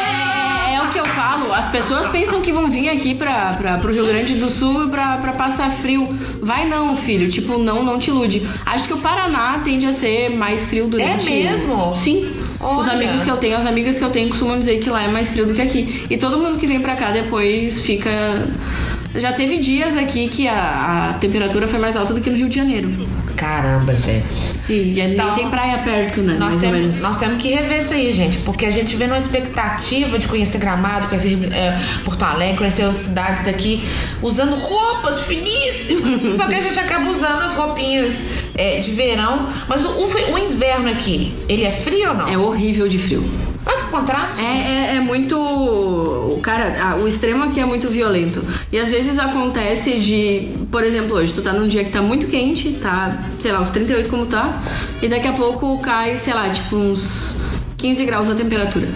que 0.91 0.99
eu 0.99 1.05
falo. 1.05 1.53
As 1.53 1.67
pessoas 1.69 2.07
pensam 2.07 2.41
que 2.41 2.51
vão 2.51 2.69
vir 2.69 2.89
aqui 2.89 3.15
pra, 3.15 3.53
pra, 3.53 3.77
pro 3.77 3.93
Rio 3.93 4.05
Grande 4.05 4.35
do 4.35 4.49
Sul 4.49 4.89
pra, 4.89 5.17
pra 5.17 5.33
passar 5.33 5.71
frio. 5.71 6.07
Vai 6.41 6.67
não, 6.67 6.95
filho. 6.95 7.29
Tipo, 7.29 7.57
não, 7.57 7.83
não 7.83 7.97
te 7.97 8.09
ilude. 8.09 8.45
Acho 8.65 8.87
que 8.87 8.93
o 8.93 8.97
Paraná 8.97 9.59
tende 9.63 9.85
a 9.85 9.93
ser 9.93 10.29
mais 10.29 10.65
frio 10.65 10.87
durante... 10.87 11.27
É 11.27 11.31
mesmo? 11.31 11.95
Sim. 11.95 12.31
Os 12.59 12.87
Olha. 12.87 12.93
amigos 12.93 13.23
que 13.23 13.29
eu 13.29 13.37
tenho, 13.37 13.57
as 13.57 13.65
amigas 13.65 13.97
que 13.97 14.03
eu 14.03 14.11
tenho 14.11 14.29
costumam 14.29 14.59
dizer 14.59 14.79
que 14.79 14.89
lá 14.89 15.03
é 15.03 15.07
mais 15.07 15.29
frio 15.29 15.45
do 15.45 15.53
que 15.53 15.61
aqui. 15.61 16.05
E 16.09 16.17
todo 16.17 16.37
mundo 16.37 16.59
que 16.59 16.67
vem 16.67 16.79
pra 16.79 16.95
cá 16.95 17.11
depois 17.11 17.81
fica... 17.81 18.09
Já 19.15 19.33
teve 19.33 19.57
dias 19.57 19.97
aqui 19.97 20.29
que 20.29 20.47
a, 20.47 21.09
a 21.09 21.13
temperatura 21.15 21.67
foi 21.67 21.79
mais 21.79 21.97
alta 21.97 22.13
do 22.13 22.21
que 22.21 22.29
no 22.29 22.37
Rio 22.37 22.47
de 22.47 22.55
Janeiro. 22.55 22.89
Caramba, 23.41 23.95
gente. 23.95 24.53
E 24.69 24.93
nem 24.95 25.13
Então, 25.13 25.33
tem 25.33 25.49
praia 25.49 25.79
perto, 25.79 26.21
né? 26.21 26.35
Nós 26.37 26.57
temos, 26.57 26.99
nós 26.99 27.17
temos 27.17 27.41
que 27.41 27.49
rever 27.49 27.79
isso 27.79 27.91
aí, 27.91 28.11
gente, 28.11 28.37
porque 28.37 28.67
a 28.67 28.69
gente 28.69 28.95
vê 28.95 29.07
numa 29.07 29.17
expectativa 29.17 30.19
de 30.19 30.27
conhecer 30.27 30.59
Gramado, 30.59 31.07
conhecer 31.07 31.39
é, 31.51 31.75
Porto 32.05 32.21
Alegre, 32.21 32.57
conhecer 32.59 32.83
as 32.83 32.93
cidades 32.95 33.43
daqui, 33.43 33.83
usando 34.21 34.53
roupas 34.55 35.21
finíssimas. 35.23 36.21
só 36.37 36.45
que 36.47 36.53
a 36.53 36.61
gente 36.61 36.77
acaba 36.79 37.09
usando 37.09 37.41
as 37.41 37.53
roupinhas 37.55 38.23
é, 38.55 38.79
de 38.79 38.91
verão. 38.91 39.49
Mas 39.67 39.83
o, 39.83 39.89
o- 39.89 40.33
o 40.33 40.37
inverno 40.37 40.91
aqui, 40.91 41.35
ele 41.49 41.63
é 41.63 41.71
frio 41.71 42.09
ou 42.09 42.13
não? 42.15 42.27
É 42.27 42.37
horrível 42.37 42.87
de 42.87 42.99
frio. 42.99 43.27
Contraste. 43.91 44.41
É, 44.41 44.93
é, 44.93 44.95
é 44.95 44.99
muito. 45.01 45.37
O 45.37 46.39
cara, 46.41 46.75
ah, 46.81 46.95
o 46.95 47.07
extremo 47.07 47.43
aqui 47.43 47.59
é 47.59 47.65
muito 47.65 47.89
violento. 47.89 48.43
E 48.71 48.79
às 48.79 48.89
vezes 48.89 49.19
acontece 49.19 49.99
de, 49.99 50.53
por 50.71 50.83
exemplo, 50.83 51.15
hoje 51.15 51.33
tu 51.33 51.41
tá 51.41 51.51
num 51.51 51.67
dia 51.67 51.83
que 51.83 51.91
tá 51.91 52.01
muito 52.01 52.25
quente, 52.27 52.71
tá, 52.81 53.25
sei 53.39 53.51
lá, 53.51 53.59
uns 53.59 53.69
38 53.69 54.09
como 54.09 54.25
tá, 54.25 54.59
e 55.01 55.07
daqui 55.07 55.27
a 55.27 55.33
pouco 55.33 55.77
cai, 55.79 56.15
sei 56.17 56.33
lá, 56.33 56.49
tipo 56.49 56.75
uns 56.75 57.37
15 57.77 58.05
graus 58.05 58.29
a 58.29 58.35
temperatura. 58.35 58.87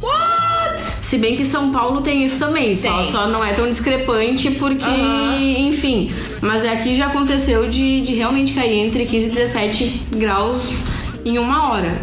What? 0.00 0.80
Se 0.80 1.18
bem 1.18 1.36
que 1.36 1.44
São 1.44 1.70
Paulo 1.70 2.00
tem 2.00 2.24
isso 2.24 2.38
também, 2.38 2.76
só, 2.76 3.02
Tem. 3.02 3.10
só 3.12 3.28
não 3.28 3.44
é 3.44 3.52
tão 3.52 3.68
discrepante 3.68 4.50
porque, 4.52 4.84
Aham. 4.84 5.38
enfim. 5.58 6.12
Mas 6.40 6.64
é 6.64 6.72
aqui 6.72 6.94
já 6.94 7.06
aconteceu 7.06 7.68
de, 7.68 8.00
de 8.00 8.14
realmente 8.14 8.52
cair 8.52 8.78
entre 8.80 9.04
15 9.04 9.26
e 9.26 9.30
17 9.30 10.02
graus 10.12 10.72
em 11.24 11.38
uma 11.38 11.70
hora. 11.70 12.02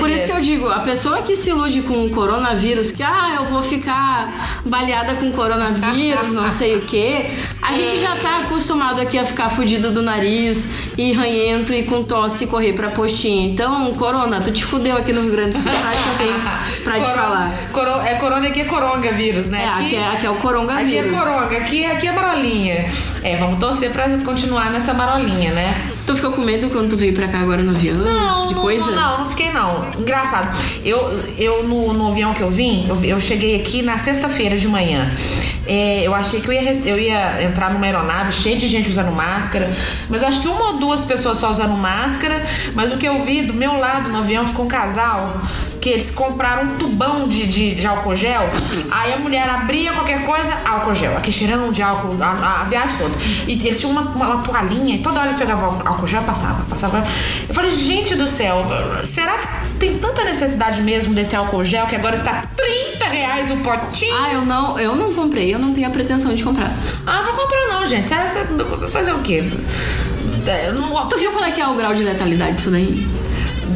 Por 0.00 0.08
isso 0.10 0.26
que 0.26 0.32
eu 0.32 0.40
digo, 0.40 0.68
a 0.68 0.80
pessoa 0.80 1.22
que 1.22 1.34
se 1.36 1.50
ilude 1.50 1.82
com 1.82 2.04
o 2.06 2.10
coronavírus, 2.10 2.90
que 2.92 3.02
ah, 3.02 3.32
eu 3.36 3.44
vou 3.46 3.62
ficar 3.62 4.60
baleada 4.64 5.14
com 5.14 5.30
coronavírus, 5.32 6.32
não 6.32 6.50
sei 6.50 6.76
o 6.76 6.82
quê. 6.82 7.30
A 7.62 7.72
gente 7.72 7.98
já 7.98 8.16
tá 8.16 8.40
acostumado 8.40 9.00
aqui 9.00 9.18
a 9.18 9.24
ficar 9.24 9.48
fudido 9.48 9.90
do 9.90 10.02
nariz 10.02 10.68
e 10.96 11.12
ranhento 11.12 11.72
e 11.72 11.82
com 11.84 12.02
tosse 12.02 12.44
e 12.44 12.46
correr 12.46 12.72
pra 12.72 12.90
postinha. 12.90 13.46
Então, 13.52 13.92
corona, 13.94 14.40
tu 14.40 14.50
te 14.50 14.64
fudeu 14.64 14.96
aqui 14.96 15.12
no 15.12 15.22
Rio 15.22 15.32
Grande 15.32 15.52
do 15.58 15.62
Sul, 15.62 15.70
acho 15.70 16.02
que 16.02 16.08
eu 16.22 16.26
tenho 16.28 16.40
pra 16.84 16.94
te 16.94 17.06
falar. 17.06 17.52
coro- 17.72 18.00
é 18.00 18.14
corona 18.16 18.48
aqui 18.48 18.60
é 18.60 18.64
coronga 18.64 19.12
vírus, 19.12 19.46
né? 19.46 19.62
É, 19.64 19.68
aqui 19.86 19.96
é, 19.96 20.06
aqui 20.08 20.26
é 20.26 20.30
o 20.30 20.36
coronavírus. 20.36 20.92
Aqui 20.92 21.14
é 21.14 21.18
coronga, 21.18 21.56
aqui, 21.58 21.86
aqui 21.86 22.06
é 22.08 22.12
marolinha. 22.12 22.90
É, 23.22 23.36
vamos 23.36 23.58
torcer 23.60 23.90
pra 23.90 24.08
continuar 24.18 24.70
nessa 24.70 24.92
marolinha, 24.94 25.52
né? 25.52 25.89
Tu 26.10 26.16
ficou 26.16 26.32
com 26.32 26.42
medo 26.42 26.68
quando 26.70 26.90
tu 26.90 26.96
veio 26.96 27.14
pra 27.14 27.28
cá 27.28 27.38
agora 27.38 27.62
no 27.62 27.70
avião? 27.70 27.94
Não, 27.96 28.48
de 28.48 28.54
não, 28.56 28.62
coisa? 28.62 28.86
não, 28.86 28.94
não, 28.94 29.18
não 29.18 29.28
fiquei 29.28 29.52
não. 29.52 29.92
Engraçado. 29.96 30.58
Eu, 30.84 31.22
eu 31.38 31.62
no, 31.62 31.92
no 31.92 32.08
avião 32.08 32.34
que 32.34 32.40
eu 32.40 32.50
vim, 32.50 32.88
eu, 32.88 33.04
eu 33.04 33.20
cheguei 33.20 33.54
aqui 33.60 33.80
na 33.80 33.96
sexta-feira 33.96 34.58
de 34.58 34.66
manhã. 34.66 35.08
É, 35.68 36.02
eu 36.04 36.12
achei 36.12 36.40
que 36.40 36.48
eu 36.48 36.52
ia, 36.52 36.72
eu 36.84 36.98
ia 36.98 37.44
entrar 37.44 37.72
numa 37.72 37.86
aeronave 37.86 38.32
cheia 38.32 38.56
de 38.56 38.66
gente 38.66 38.90
usando 38.90 39.12
máscara, 39.12 39.70
mas 40.08 40.22
eu 40.22 40.26
acho 40.26 40.40
que 40.40 40.48
uma 40.48 40.72
ou 40.72 40.78
duas 40.78 41.04
pessoas 41.04 41.38
só 41.38 41.48
usando 41.48 41.76
máscara. 41.76 42.44
Mas 42.74 42.90
o 42.90 42.96
que 42.96 43.06
eu 43.06 43.22
vi 43.22 43.42
do 43.42 43.54
meu 43.54 43.78
lado 43.78 44.08
no 44.08 44.18
avião 44.18 44.44
ficou 44.44 44.64
um 44.64 44.68
casal 44.68 45.40
que 45.80 45.88
eles 45.88 46.10
compraram 46.10 46.64
um 46.64 46.76
tubão 46.76 47.26
de, 47.26 47.46
de, 47.46 47.74
de 47.74 47.86
álcool 47.86 48.14
gel. 48.14 48.48
Aí 48.90 49.12
a 49.14 49.16
mulher 49.18 49.48
abria 49.48 49.92
qualquer 49.92 50.24
coisa, 50.26 50.52
álcool 50.64 50.94
gel. 50.94 51.16
Aquele 51.16 51.32
cheirão 51.36 51.72
de 51.72 51.82
álcool 51.82 52.16
a, 52.22 52.60
a 52.60 52.64
viagem 52.64 52.96
toda. 52.98 53.14
E 53.48 53.52
eles 53.66 53.78
tinham 53.80 53.92
uma, 53.92 54.02
uma, 54.02 54.26
uma 54.34 54.42
toalhinha 54.42 54.96
e 54.96 54.98
toda 54.98 55.20
hora 55.20 55.28
eles 55.30 55.38
pegavam 55.38 55.80
álcool 55.86 56.06
gel 56.06 56.22
passava, 56.22 56.62
passava. 56.64 57.06
Eu 57.48 57.54
falei, 57.54 57.70
gente 57.74 58.14
do 58.14 58.26
céu, 58.26 58.66
será 59.14 59.38
que 59.38 59.48
tem 59.78 59.98
tanta 59.98 60.22
necessidade 60.24 60.82
mesmo 60.82 61.14
desse 61.14 61.34
álcool 61.34 61.64
gel 61.64 61.86
que 61.86 61.96
agora 61.96 62.14
está 62.14 62.44
30 62.56 63.04
reais 63.06 63.50
o 63.50 63.56
potinho? 63.58 64.14
Ah, 64.14 64.32
eu 64.34 64.44
não, 64.44 64.78
eu 64.78 64.94
não 64.94 65.14
comprei, 65.14 65.54
eu 65.54 65.58
não 65.58 65.72
tenho 65.72 65.86
a 65.86 65.90
pretensão 65.90 66.34
de 66.34 66.42
comprar. 66.42 66.70
Ah, 67.06 67.22
vou 67.22 67.32
comprar 67.34 67.66
não, 67.68 67.86
gente. 67.86 68.06
Você, 68.08 68.14
você 68.16 68.90
fazer 68.92 69.12
o 69.12 69.18
quê? 69.20 69.44
É, 70.46 70.70
não- 70.72 71.06
Tu 71.08 71.18
viu 71.18 71.30
qual 71.32 71.44
é 71.44 71.50
que 71.50 71.60
é 71.60 71.66
o 71.66 71.74
grau 71.74 71.94
de 71.94 72.02
letalidade 72.02 72.56
disso 72.56 72.70
daí? 72.70 73.06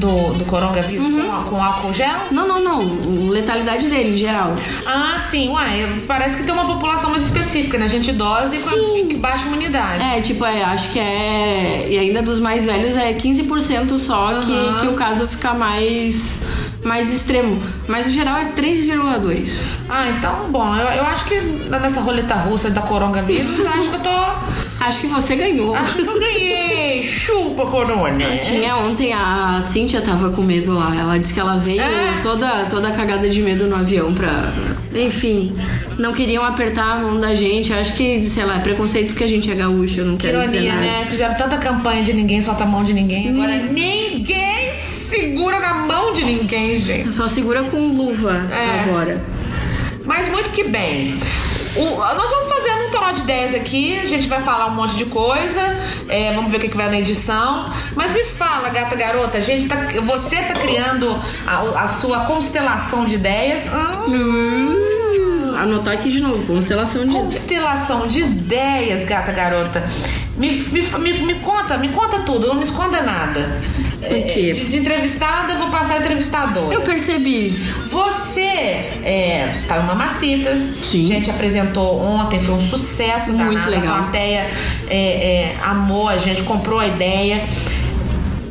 Do, 0.04 0.34
do 0.34 0.44
coronavírus 0.44 1.08
com, 1.08 1.44
com 1.50 1.62
álcool 1.62 1.92
gel? 1.92 2.14
Não, 2.30 2.46
não, 2.46 2.62
não. 2.62 3.28
Letalidade 3.30 3.88
dele, 3.88 4.14
em 4.14 4.16
geral. 4.16 4.54
Ah, 4.87 5.18
sim, 5.18 5.49
ué, 5.50 6.02
parece 6.06 6.37
que 6.37 6.42
tem 6.42 6.52
uma 6.52 6.66
população 6.66 7.11
mais 7.11 7.25
específica, 7.25 7.78
né? 7.78 7.88
Gente 7.88 8.11
idosa 8.11 8.54
e 8.54 8.58
com 8.61 9.18
baixa 9.18 9.46
imunidade. 9.46 10.02
É, 10.02 10.20
tipo, 10.20 10.44
é, 10.44 10.62
acho 10.62 10.90
que 10.90 10.99
é. 10.99 11.87
E 11.88 11.99
ainda 11.99 12.20
dos 12.23 12.38
mais 12.38 12.66
velhos 12.66 12.96
é 12.96 13.14
15% 13.14 13.99
só 13.99 14.30
Aham. 14.30 14.40
que, 14.42 14.80
que 14.80 14.87
o 14.88 14.94
caso 14.94 15.26
fica 15.26 15.54
mais, 15.54 16.42
mais 16.84 17.12
extremo. 17.12 17.62
Mas 17.88 18.06
o 18.06 18.11
geral 18.11 18.37
é 18.37 18.52
3,2. 18.52 19.62
Ah, 19.88 20.08
então, 20.11 20.50
bom, 20.50 20.76
eu, 20.76 20.88
eu 20.88 21.04
acho 21.06 21.25
que 21.25 21.40
nessa 21.40 22.00
roleta 22.00 22.34
russa 22.34 22.70
da 22.70 22.82
coronavírus, 22.82 23.58
eu 23.58 23.68
acho 23.68 23.88
que 23.88 23.96
eu 23.96 24.00
tô. 24.00 24.63
Acho 24.87 25.00
que 25.00 25.07
você 25.07 25.35
ganhou. 25.37 25.75
Acho 25.76 25.97
que 25.97 26.07
eu 26.09 26.19
ganhei. 26.21 27.03
Chupa, 27.05 27.64
corona. 27.67 28.37
Tinha 28.38 28.76
ontem 28.76 29.12
a 29.12 29.61
Cíntia 29.62 30.00
tava 30.00 30.31
com 30.31 30.43
medo 30.43 30.75
lá. 30.75 30.95
Ela 30.95 31.19
disse 31.19 31.33
que 31.35 31.41
ela 31.41 31.57
veio 31.57 31.81
É. 31.81 32.21
toda, 32.23 32.64
toda 32.71 32.91
cagada 32.93 33.29
de 33.29 33.41
medo 33.43 33.67
no 33.67 33.76
avião 33.76 34.12
pra. 34.14 34.53
Enfim, 34.95 35.57
não 35.99 36.12
queriam 36.12 36.45
apertar 36.45 36.93
a 36.93 36.97
mão 36.99 37.19
da 37.21 37.35
gente. 37.35 37.73
Acho 37.73 37.95
que, 37.95 38.25
sei 38.25 38.45
lá, 38.45 38.57
é 38.57 38.61
preconceito 38.61 39.09
porque 39.09 39.25
a 39.25 39.29
gente 39.29 39.50
é 39.50 39.55
gaúcho, 39.55 40.00
eu 40.00 40.05
não 40.07 40.17
Que 40.17 40.26
quero 40.29 40.41
dizer 40.45 40.62
ironia, 40.62 40.75
nada. 40.75 40.87
né? 41.00 41.07
Fizeram 41.11 41.35
tanta 41.35 41.57
campanha 41.59 42.03
de 42.03 42.12
ninguém 42.12 42.41
solta 42.41 42.64
a 42.64 42.67
mão 42.67 42.85
de 42.85 42.93
ninguém. 42.93 43.31
Agora 43.31 43.53
Hum. 43.53 43.69
ninguém 43.73 44.73
segura 44.73 45.59
na 45.61 45.75
mão 45.75 46.12
de 46.12 46.25
ninguém, 46.25 46.79
gente. 46.79 47.12
Só 47.14 47.26
segura 47.26 47.62
com 47.64 47.88
luva 47.88 48.47
É. 48.53 48.81
agora. 48.88 49.25
Mas 50.05 50.29
muito 50.29 50.50
que 50.50 50.64
bem. 50.64 51.14
O- 51.76 51.97
nós 51.97 52.31
vamos 52.31 52.49
fazendo 52.54 52.87
um 52.87 52.90
toró 52.90 53.11
de 53.11 53.21
ideias 53.21 53.54
aqui, 53.54 53.99
a 53.99 54.07
gente 54.07 54.28
vai 54.28 54.40
falar 54.40 54.66
um 54.66 54.71
monte 54.75 54.95
de 54.95 55.07
coisa, 55.07 55.61
é, 56.09 56.33
vamos 56.33 56.50
ver 56.50 56.59
o 56.59 56.61
que, 56.61 56.69
que 56.69 56.76
vai 56.76 56.88
na 56.88 56.99
edição. 56.99 57.66
Mas 57.97 58.12
me 58.12 58.25
fala, 58.25 58.69
gata 58.71 58.95
garota, 58.95 59.40
gente 59.40 59.66
tá, 59.66 59.76
você 60.02 60.37
tá 60.37 60.54
criando 60.54 61.19
a, 61.47 61.85
a 61.85 61.88
sua 61.88 62.21
constelação 62.26 63.04
de 63.04 63.16
ideias. 63.16 63.64
Hum, 64.09 65.54
anotar 65.59 65.95
aqui 65.95 66.11
de 66.11 66.21
novo, 66.21 66.45
constelação 66.47 67.07
de. 67.07 67.12
constelação 67.12 68.07
de 68.07 68.21
ideias, 68.21 69.04
gata 69.04 69.33
garota. 69.33 69.83
Me, 70.37 70.50
me, 70.50 70.83
me, 70.83 71.12
me 71.26 71.35
conta, 71.35 71.78
me 71.78 71.88
conta 71.88 72.19
tudo, 72.21 72.49
não 72.49 72.54
me 72.57 72.64
esconda 72.64 73.00
nada. 73.02 73.61
É, 74.06 74.20
quê? 74.23 74.52
de, 74.52 74.64
de 74.66 74.76
entrevistada, 74.78 75.52
eu 75.52 75.58
vou 75.58 75.68
passar 75.68 75.94
a 75.94 75.99
entrevistadora. 75.99 76.75
Eu 76.75 76.82
percebi. 76.82 77.50
Você 77.90 78.40
é, 78.40 79.62
tá 79.66 79.78
em 79.78 79.87
Mamacitas. 79.87 80.58
Sim. 80.82 81.04
A 81.04 81.06
gente 81.06 81.30
apresentou 81.30 82.00
ontem, 82.00 82.40
foi 82.40 82.54
um 82.54 82.61
sucesso. 82.61 83.32
Muito 83.32 83.49
danado. 83.49 83.70
legal. 83.70 83.94
A 83.94 83.99
plateia 83.99 84.50
é, 84.88 84.96
é, 84.96 85.56
amou 85.62 86.08
a 86.08 86.16
gente, 86.16 86.42
comprou 86.42 86.78
a 86.78 86.87
ideia. 86.87 87.44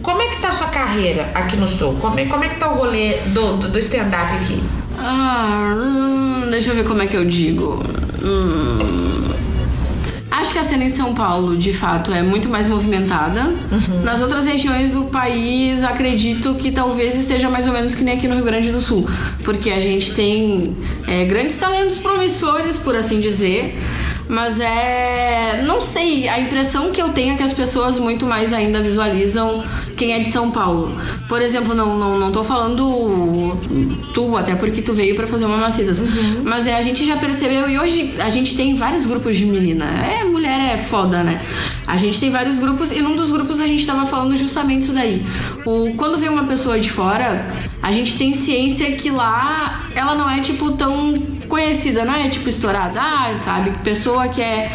Como 0.01 0.21
é 0.21 0.27
que 0.27 0.41
tá 0.41 0.49
a 0.49 0.53
sua 0.53 0.67
carreira 0.67 1.31
aqui 1.33 1.55
no 1.55 1.67
Sul? 1.67 1.97
Como 2.01 2.19
é, 2.19 2.25
como 2.25 2.43
é 2.43 2.49
que 2.49 2.55
tá 2.55 2.71
o 2.71 2.75
rolê 2.75 3.15
do, 3.27 3.57
do, 3.57 3.69
do 3.69 3.79
stand-up 3.79 4.35
aqui? 4.35 4.61
Ah, 4.97 5.75
hum, 5.77 6.49
deixa 6.49 6.71
eu 6.71 6.75
ver 6.75 6.83
como 6.83 7.01
é 7.01 7.07
que 7.07 7.15
eu 7.15 7.25
digo. 7.25 7.81
Hum, 8.21 9.33
acho 10.43 10.51
que 10.51 10.59
a 10.59 10.63
cena 10.63 10.83
em 10.83 10.91
São 10.91 11.15
Paulo, 11.15 11.55
de 11.55 11.71
fato, 11.71 12.11
é 12.11 12.21
muito 12.21 12.49
mais 12.49 12.67
movimentada. 12.67 13.43
Nas 14.03 14.21
outras 14.21 14.45
regiões 14.45 14.91
do 14.91 15.05
país, 15.05 15.81
acredito 15.83 16.55
que 16.55 16.69
talvez 16.69 17.17
esteja 17.17 17.49
mais 17.49 17.65
ou 17.65 17.71
menos 17.71 17.95
que 17.95 18.03
nem 18.03 18.15
aqui 18.15 18.27
no 18.27 18.35
Rio 18.35 18.43
Grande 18.43 18.69
do 18.69 18.81
Sul. 18.81 19.07
Porque 19.45 19.69
a 19.69 19.79
gente 19.79 20.11
tem 20.11 20.75
é, 21.07 21.23
grandes 21.23 21.57
talentos 21.57 21.97
promissores, 21.97 22.77
por 22.77 22.93
assim 22.93 23.21
dizer. 23.21 23.79
Mas 24.27 24.59
é. 24.59 25.63
Não 25.65 25.79
sei, 25.79 26.27
a 26.27 26.37
impressão 26.39 26.91
que 26.91 27.01
eu 27.01 27.09
tenho 27.09 27.35
é 27.35 27.37
que 27.37 27.43
as 27.43 27.53
pessoas 27.53 27.97
muito 27.97 28.25
mais 28.25 28.51
ainda 28.51 28.81
visualizam 28.81 29.63
quem 29.95 30.13
é 30.13 30.19
de 30.19 30.31
São 30.31 30.51
Paulo. 30.51 30.95
Por 31.27 31.41
exemplo, 31.41 31.73
não, 31.73 31.97
não, 31.97 32.19
não 32.19 32.31
tô 32.31 32.43
falando 32.43 33.57
tu, 34.13 34.35
até 34.35 34.55
porque 34.55 34.81
tu 34.81 34.93
veio 34.93 35.15
pra 35.15 35.27
fazer 35.27 35.45
uma 35.45 35.57
macidas. 35.57 36.03
Mas 36.43 36.67
é, 36.67 36.75
a 36.75 36.81
gente 36.81 37.05
já 37.05 37.15
percebeu, 37.15 37.69
e 37.69 37.79
hoje 37.79 38.15
a 38.19 38.29
gente 38.29 38.55
tem 38.55 38.75
vários 38.75 39.05
grupos 39.05 39.37
de 39.37 39.45
menina. 39.45 39.85
É, 39.85 40.23
mulher 40.23 40.75
é 40.75 40.77
foda, 40.77 41.23
né? 41.23 41.41
A 41.85 41.97
gente 41.97 42.19
tem 42.19 42.29
vários 42.29 42.59
grupos, 42.59 42.91
e 42.91 43.01
num 43.01 43.15
dos 43.15 43.31
grupos 43.31 43.59
a 43.59 43.67
gente 43.67 43.85
tava 43.85 44.05
falando 44.05 44.35
justamente 44.35 44.83
isso 44.83 44.93
daí. 44.93 45.25
O, 45.65 45.93
quando 45.95 46.17
vem 46.17 46.29
uma 46.29 46.45
pessoa 46.45 46.79
de 46.79 46.89
fora, 46.89 47.45
a 47.81 47.91
gente 47.91 48.17
tem 48.17 48.33
ciência 48.33 48.91
que 48.93 49.09
lá 49.09 49.89
ela 49.95 50.15
não 50.15 50.29
é 50.29 50.39
tipo 50.39 50.71
tão 50.71 51.13
conhecida, 51.47 52.05
não 52.05 52.15
é 52.15 52.29
tipo 52.29 52.49
estourada, 52.49 52.99
ah, 52.99 53.35
sabe? 53.37 53.71
Pessoa 53.83 54.27
que 54.27 54.41
é. 54.41 54.71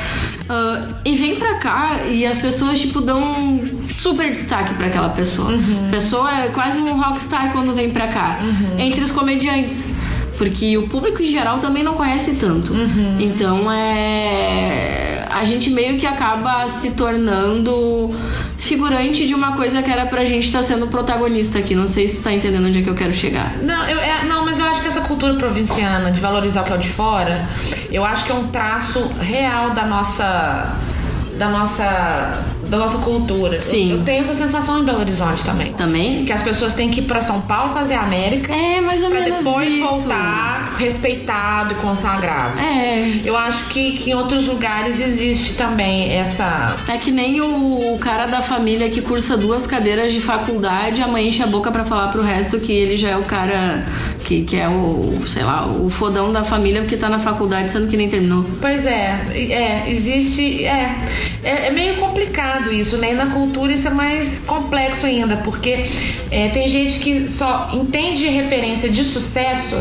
ah, 0.48 0.88
e 1.04 1.14
vem 1.14 1.36
pra 1.36 1.54
cá 1.54 2.04
e 2.08 2.26
as 2.26 2.38
pessoas, 2.38 2.80
tipo, 2.80 3.00
dão 3.00 3.57
super 4.00 4.30
destaque 4.30 4.74
pra 4.74 4.86
aquela 4.86 5.08
pessoa. 5.10 5.50
Pessoa 5.90 6.44
é 6.44 6.48
quase 6.48 6.78
um 6.78 6.98
rockstar 7.00 7.52
quando 7.52 7.74
vem 7.74 7.90
pra 7.90 8.08
cá. 8.08 8.38
Entre 8.78 9.02
os 9.02 9.10
comediantes. 9.12 9.90
Porque 10.36 10.78
o 10.78 10.86
público 10.86 11.20
em 11.20 11.26
geral 11.26 11.58
também 11.58 11.82
não 11.82 11.94
conhece 11.94 12.34
tanto. 12.34 12.72
Então 13.18 13.70
é. 13.70 15.26
A 15.30 15.44
gente 15.44 15.70
meio 15.70 15.98
que 15.98 16.06
acaba 16.06 16.68
se 16.68 16.92
tornando 16.92 18.14
figurante 18.56 19.26
de 19.26 19.34
uma 19.34 19.52
coisa 19.52 19.82
que 19.82 19.90
era 19.90 20.06
pra 20.06 20.24
gente 20.24 20.46
estar 20.46 20.62
sendo 20.62 20.86
protagonista 20.88 21.58
aqui. 21.58 21.74
Não 21.74 21.86
sei 21.88 22.06
se 22.08 22.18
tu 22.18 22.22
tá 22.22 22.32
entendendo 22.32 22.66
onde 22.66 22.78
é 22.78 22.82
que 22.82 22.88
eu 22.88 22.94
quero 22.94 23.12
chegar. 23.12 23.56
Não, 23.62 23.88
eu, 23.88 23.98
é, 23.98 24.24
não, 24.24 24.44
mas 24.44 24.58
eu 24.58 24.64
acho 24.66 24.80
que 24.80 24.88
essa 24.88 25.00
cultura 25.02 25.34
provinciana 25.34 26.10
de 26.10 26.20
valorizar 26.20 26.62
o 26.62 26.64
que 26.64 26.72
é 26.72 26.76
o 26.76 26.78
de 26.78 26.88
fora, 26.88 27.46
eu 27.90 28.04
acho 28.04 28.24
que 28.24 28.32
é 28.32 28.34
um 28.34 28.46
traço 28.48 29.00
real 29.20 29.70
da 29.70 29.84
nossa. 29.86 30.76
da 31.36 31.48
nossa. 31.48 32.44
Da 32.68 32.78
nossa 32.78 32.98
cultura. 32.98 33.60
Sim. 33.62 33.90
Eu, 33.92 33.96
eu 33.98 34.04
tenho 34.04 34.20
essa 34.20 34.34
sensação 34.34 34.78
em 34.80 34.84
Belo 34.84 35.00
Horizonte 35.00 35.44
também. 35.44 35.72
Também? 35.72 36.24
Que 36.24 36.32
as 36.32 36.42
pessoas 36.42 36.74
têm 36.74 36.90
que 36.90 37.00
ir 37.00 37.04
pra 37.04 37.20
São 37.20 37.40
Paulo 37.42 37.72
fazer 37.72 37.94
a 37.94 38.02
América 38.02 38.54
É, 38.54 38.80
mais 38.80 39.02
ou 39.02 39.10
pra 39.10 39.20
menos 39.20 39.38
depois 39.44 39.68
isso. 39.68 39.82
voltar 39.88 40.57
respeitado 40.76 41.72
e 41.72 41.74
consagrado. 41.76 42.58
É. 42.58 43.20
Eu 43.24 43.36
acho 43.36 43.68
que, 43.68 43.92
que 43.92 44.10
em 44.10 44.14
outros 44.14 44.46
lugares 44.46 45.00
existe 45.00 45.54
também 45.54 46.12
essa. 46.12 46.76
É 46.88 46.98
que 46.98 47.10
nem 47.10 47.40
o, 47.40 47.94
o 47.94 47.98
cara 47.98 48.26
da 48.26 48.42
família 48.42 48.88
que 48.88 49.00
cursa 49.00 49.36
duas 49.36 49.66
cadeiras 49.66 50.12
de 50.12 50.20
faculdade, 50.20 51.02
a 51.02 51.08
mãe 51.08 51.28
enche 51.28 51.42
a 51.42 51.46
boca 51.46 51.70
pra 51.70 51.84
falar 51.84 52.08
pro 52.08 52.22
resto 52.22 52.58
que 52.60 52.72
ele 52.72 52.96
já 52.96 53.10
é 53.10 53.16
o 53.16 53.24
cara 53.24 53.86
que, 54.24 54.44
que 54.44 54.56
é 54.56 54.68
o, 54.68 55.26
sei 55.26 55.42
lá, 55.42 55.66
o 55.66 55.88
fodão 55.88 56.32
da 56.32 56.44
família 56.44 56.82
porque 56.82 56.96
tá 56.96 57.08
na 57.08 57.18
faculdade, 57.18 57.70
sendo 57.70 57.88
que 57.88 57.96
nem 57.96 58.08
terminou. 58.08 58.44
Pois 58.60 58.84
é, 58.84 59.20
é, 59.32 59.90
existe. 59.90 60.64
É, 60.64 60.96
é, 61.42 61.66
é 61.68 61.70
meio 61.70 61.96
complicado 61.96 62.72
isso, 62.72 62.98
né? 62.98 63.12
E 63.12 63.14
na 63.14 63.26
cultura 63.28 63.72
isso 63.72 63.88
é 63.88 63.90
mais 63.90 64.38
complexo 64.40 65.06
ainda, 65.06 65.38
porque 65.38 65.86
é, 66.30 66.48
tem 66.48 66.68
gente 66.68 66.98
que 66.98 67.28
só 67.28 67.70
entende 67.72 68.26
referência 68.28 68.90
de 68.90 69.02
sucesso 69.02 69.76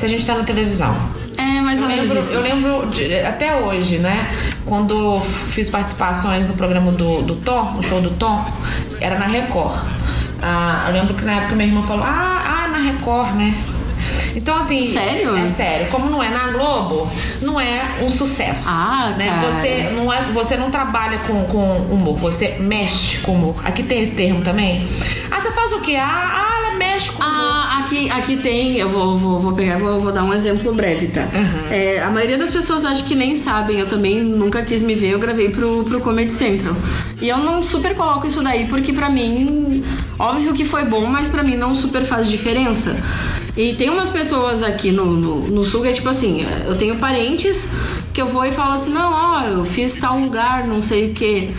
se 0.00 0.06
a 0.06 0.08
gente 0.08 0.24
tá 0.24 0.34
na 0.34 0.44
televisão. 0.44 0.96
É, 1.36 1.60
mais 1.60 1.78
Eu 1.78 1.84
ou 1.84 1.90
menos 1.90 2.10
lembro, 2.10 2.32
eu 2.32 2.40
lembro 2.40 2.86
de- 2.90 3.20
até 3.20 3.54
hoje, 3.56 3.98
né? 3.98 4.26
Quando 4.64 5.20
fiz 5.20 5.68
participações 5.68 6.48
no 6.48 6.54
programa 6.54 6.90
do, 6.90 7.20
do 7.20 7.36
Tom, 7.36 7.72
no 7.72 7.82
show 7.82 8.00
do 8.00 8.10
Tom, 8.10 8.50
era 8.98 9.18
na 9.18 9.26
Record. 9.26 9.76
Ah, 10.40 10.84
eu 10.88 10.94
lembro 10.94 11.12
que 11.12 11.22
na 11.22 11.32
época 11.32 11.54
meu 11.54 11.66
irmão 11.66 11.82
falou: 11.82 12.02
Ah, 12.02 12.64
ah 12.64 12.68
na 12.68 12.78
Record, 12.78 13.34
né? 13.34 13.54
Então, 14.34 14.56
assim. 14.56 14.90
Sério? 14.90 15.36
É 15.36 15.46
sério. 15.48 15.88
Como 15.88 16.08
não 16.08 16.22
é 16.22 16.30
na 16.30 16.48
Globo, 16.48 17.06
não 17.42 17.60
é 17.60 17.98
um 18.00 18.08
sucesso. 18.08 18.68
Ah, 18.70 19.14
né? 19.18 19.28
cara. 19.28 19.52
Você 19.52 19.90
não, 19.94 20.10
é, 20.10 20.22
você 20.32 20.56
não 20.56 20.70
trabalha 20.70 21.18
com, 21.18 21.44
com 21.44 21.76
humor, 21.90 22.16
você 22.16 22.56
mexe 22.58 23.18
com 23.18 23.34
humor. 23.34 23.60
Aqui 23.64 23.82
tem 23.82 24.00
esse 24.00 24.14
termo 24.14 24.40
também. 24.40 24.88
Ah, 25.30 25.38
você 25.38 25.50
faz 25.52 25.72
o 25.72 25.80
quê? 25.80 25.96
Ah, 25.96 26.32
ah 26.32 26.59
humor. 26.84 27.20
Ah, 27.20 27.82
aqui, 27.84 28.10
aqui 28.10 28.36
tem, 28.36 28.78
eu 28.78 28.88
vou, 28.88 29.16
vou, 29.18 29.38
vou 29.38 29.52
pegar, 29.52 29.78
vou, 29.78 30.00
vou 30.00 30.12
dar 30.12 30.24
um 30.24 30.32
exemplo 30.32 30.72
breve, 30.72 31.08
tá? 31.08 31.22
Uhum. 31.22 31.70
É, 31.70 32.00
a 32.00 32.10
maioria 32.10 32.38
das 32.38 32.50
pessoas 32.50 32.84
acho 32.84 33.04
que 33.04 33.14
nem 33.14 33.36
sabem, 33.36 33.78
eu 33.78 33.86
também 33.86 34.20
nunca 34.20 34.62
quis 34.62 34.82
me 34.82 34.94
ver, 34.94 35.10
eu 35.10 35.18
gravei 35.18 35.50
pro, 35.50 35.84
pro 35.84 36.00
Comedy 36.00 36.32
Central. 36.32 36.74
E 37.20 37.28
eu 37.28 37.38
não 37.38 37.62
super 37.62 37.94
coloco 37.94 38.26
isso 38.26 38.42
daí, 38.42 38.66
porque 38.66 38.92
pra 38.92 39.10
mim, 39.10 39.84
óbvio 40.18 40.54
que 40.54 40.64
foi 40.64 40.84
bom, 40.84 41.06
mas 41.06 41.28
pra 41.28 41.42
mim 41.42 41.56
não 41.56 41.74
super 41.74 42.04
faz 42.04 42.28
diferença. 42.28 42.96
E 43.56 43.74
tem 43.74 43.90
umas 43.90 44.08
pessoas 44.08 44.62
aqui 44.62 44.90
no, 44.90 45.06
no, 45.06 45.48
no 45.48 45.64
sul 45.64 45.82
que 45.82 45.88
é 45.88 45.92
tipo 45.92 46.08
assim, 46.08 46.46
eu 46.66 46.76
tenho 46.76 46.96
parentes 46.96 47.68
que 48.12 48.20
eu 48.20 48.26
vou 48.26 48.44
e 48.44 48.52
falo 48.52 48.74
assim, 48.74 48.92
não, 48.92 49.12
ó, 49.12 49.42
eu 49.42 49.64
fiz 49.64 49.96
tal 49.96 50.18
lugar, 50.18 50.66
não 50.66 50.80
sei 50.80 51.10
o 51.10 51.14
quê. 51.14 51.50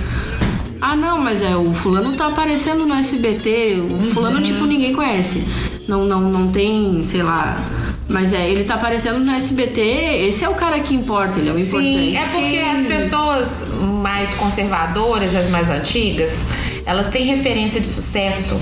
Ah, 0.81 0.95
não, 0.95 1.21
mas 1.21 1.43
é, 1.43 1.55
o 1.55 1.71
fulano 1.73 2.13
tá 2.13 2.25
aparecendo 2.27 2.87
no 2.87 2.95
SBT, 2.95 3.81
o 3.87 4.11
fulano, 4.11 4.41
tipo, 4.41 4.65
ninguém 4.65 4.93
conhece. 4.93 5.43
não, 5.87 6.05
não, 6.05 6.21
não 6.21 6.47
tem, 6.51 7.03
sei 7.03 7.21
lá. 7.21 7.63
Mas 8.07 8.33
é, 8.33 8.49
ele 8.49 8.63
tá 8.63 8.73
aparecendo 8.75 9.19
no 9.19 9.31
SBT, 9.31 9.79
esse 10.27 10.43
é 10.43 10.49
o 10.49 10.55
cara 10.55 10.79
que 10.79 10.93
importa, 10.93 11.39
ele 11.39 11.49
é 11.49 11.53
o 11.53 11.59
importante. 11.59 11.93
Sim, 11.93 12.17
é 12.17 12.25
porque 12.25 12.57
as 12.57 12.83
pessoas 12.83 13.69
mais 14.01 14.33
conservadoras, 14.33 15.35
as 15.35 15.49
mais 15.49 15.69
antigas, 15.69 16.41
elas 16.85 17.07
têm 17.09 17.25
referência 17.25 17.79
de 17.79 17.87
sucesso 17.87 18.59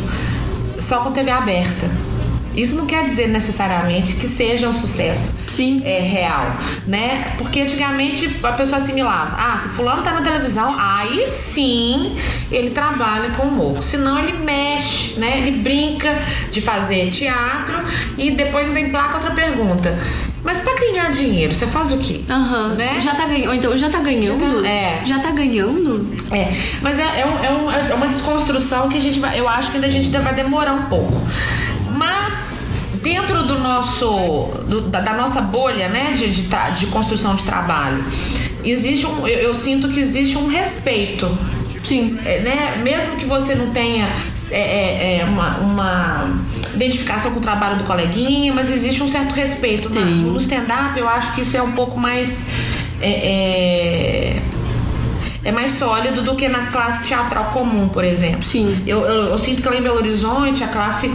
só 0.77 0.99
com 0.99 1.11
TV 1.11 1.31
aberta. 1.31 1.89
Isso 2.55 2.75
não 2.75 2.85
quer 2.85 3.05
dizer 3.05 3.27
necessariamente 3.27 4.15
que 4.15 4.27
seja 4.27 4.67
um 4.67 4.73
sucesso 4.73 5.35
Sim. 5.47 5.81
é, 5.85 5.99
real, 5.99 6.55
né? 6.87 7.33
Porque 7.37 7.61
antigamente 7.61 8.39
a 8.43 8.51
pessoa 8.53 8.77
assimilava. 8.77 9.35
Ah, 9.37 9.57
se 9.57 9.69
fulano 9.69 10.01
tá 10.03 10.11
na 10.11 10.21
televisão, 10.21 10.75
aí 10.77 11.25
sim 11.27 12.15
ele 12.51 12.71
trabalha 12.71 13.29
com 13.31 13.43
humor. 13.43 13.83
Senão 13.83 14.17
ele 14.19 14.33
mexe, 14.33 15.13
né? 15.19 15.37
Ele 15.37 15.51
brinca 15.59 16.21
de 16.51 16.59
fazer 16.59 17.11
teatro 17.11 17.75
e 18.17 18.31
depois 18.31 18.67
ainda 18.67 18.79
emplaca 18.79 19.15
outra 19.15 19.31
pergunta. 19.31 19.97
Mas 20.41 20.57
pra 20.61 20.73
ganhar 20.79 21.11
dinheiro, 21.11 21.53
você 21.53 21.67
faz 21.67 21.91
o 21.91 21.97
quê? 21.97 22.21
Aham. 22.29 22.69
Né? 22.75 22.97
Já 22.99 23.13
tá 23.13 23.25
ganhando. 23.25 23.53
Então 23.53 23.77
já 23.77 23.89
tá 23.89 23.99
ganhando? 23.99 24.39
Já 24.39 24.61
tá- 24.61 24.67
é. 24.69 25.01
Já 25.05 25.19
tá 25.19 25.31
ganhando? 25.31 26.17
É, 26.31 26.49
mas 26.81 26.97
é, 26.97 27.21
é, 27.21 27.25
um- 27.25 27.43
é 27.43 27.51
um- 27.51 27.71
é 27.91 27.93
uma 27.93 28.07
desconstrução 28.07 28.87
que 28.87 28.97
a 28.97 29.01
gente 29.01 29.19
vai, 29.19 29.37
eu 29.37 29.47
acho 29.49 29.69
que 29.69 29.75
ainda 29.77 29.87
a 29.87 29.89
gente 29.89 30.05
ainda 30.05 30.21
vai 30.21 30.33
demorar 30.33 30.73
um 30.73 30.83
pouco. 30.83 31.21
Mas 32.09 32.69
dentro 33.01 33.43
do 33.43 33.59
nosso, 33.59 34.07
do- 34.67 34.81
da, 34.81 34.99
da 35.01 35.13
nossa 35.13 35.41
bolha, 35.41 35.87
né, 35.89 36.11
de, 36.11 36.29
de, 36.31 36.49
de 36.77 36.85
construção 36.87 37.35
de 37.35 37.43
trabalho, 37.43 38.03
existe 38.63 39.05
um, 39.05 39.27
eu, 39.27 39.39
eu 39.39 39.55
sinto 39.55 39.87
que 39.89 39.99
existe 39.99 40.37
um 40.37 40.47
respeito. 40.47 41.37
Sim. 41.83 42.19
é, 42.25 42.39
né? 42.41 42.77
Mesmo 42.83 43.15
que 43.15 43.25
você 43.25 43.55
não 43.55 43.69
tenha 43.71 44.09
é, 44.51 44.59
é, 44.59 45.19
é, 45.21 45.25
uma, 45.25 45.57
uma 45.59 46.29
identificação 46.75 47.31
com 47.31 47.39
o 47.39 47.41
trabalho 47.41 47.77
do 47.77 47.85
coleguinha, 47.85 48.53
mas 48.53 48.69
existe 48.69 49.01
um 49.01 49.07
certo 49.09 49.33
respeito. 49.33 49.89
Tem. 49.89 50.03
no 50.03 50.37
stand-up, 50.37 50.99
eu 50.99 51.07
acho 51.07 51.33
que 51.33 51.41
isso 51.41 51.55
é 51.55 51.61
um 51.61 51.71
pouco 51.71 51.97
mais. 51.97 52.47
É, 55.43 55.51
mais 55.51 55.71
sólido 55.77 56.21
do 56.21 56.35
que 56.35 56.47
na 56.49 56.67
classe 56.67 57.05
teatral 57.07 57.45
comum, 57.45 57.87
por 57.87 58.03
exemplo. 58.03 58.43
Sim. 58.43 58.77
Eu, 58.85 59.01
eu, 59.05 59.27
eu 59.29 59.37
sinto 59.37 59.61
que 59.61 59.69
lá 59.69 59.75
em 59.75 59.81
Belo 59.81 59.97
Horizonte 59.97 60.63
a 60.63 60.67
classe 60.67 61.09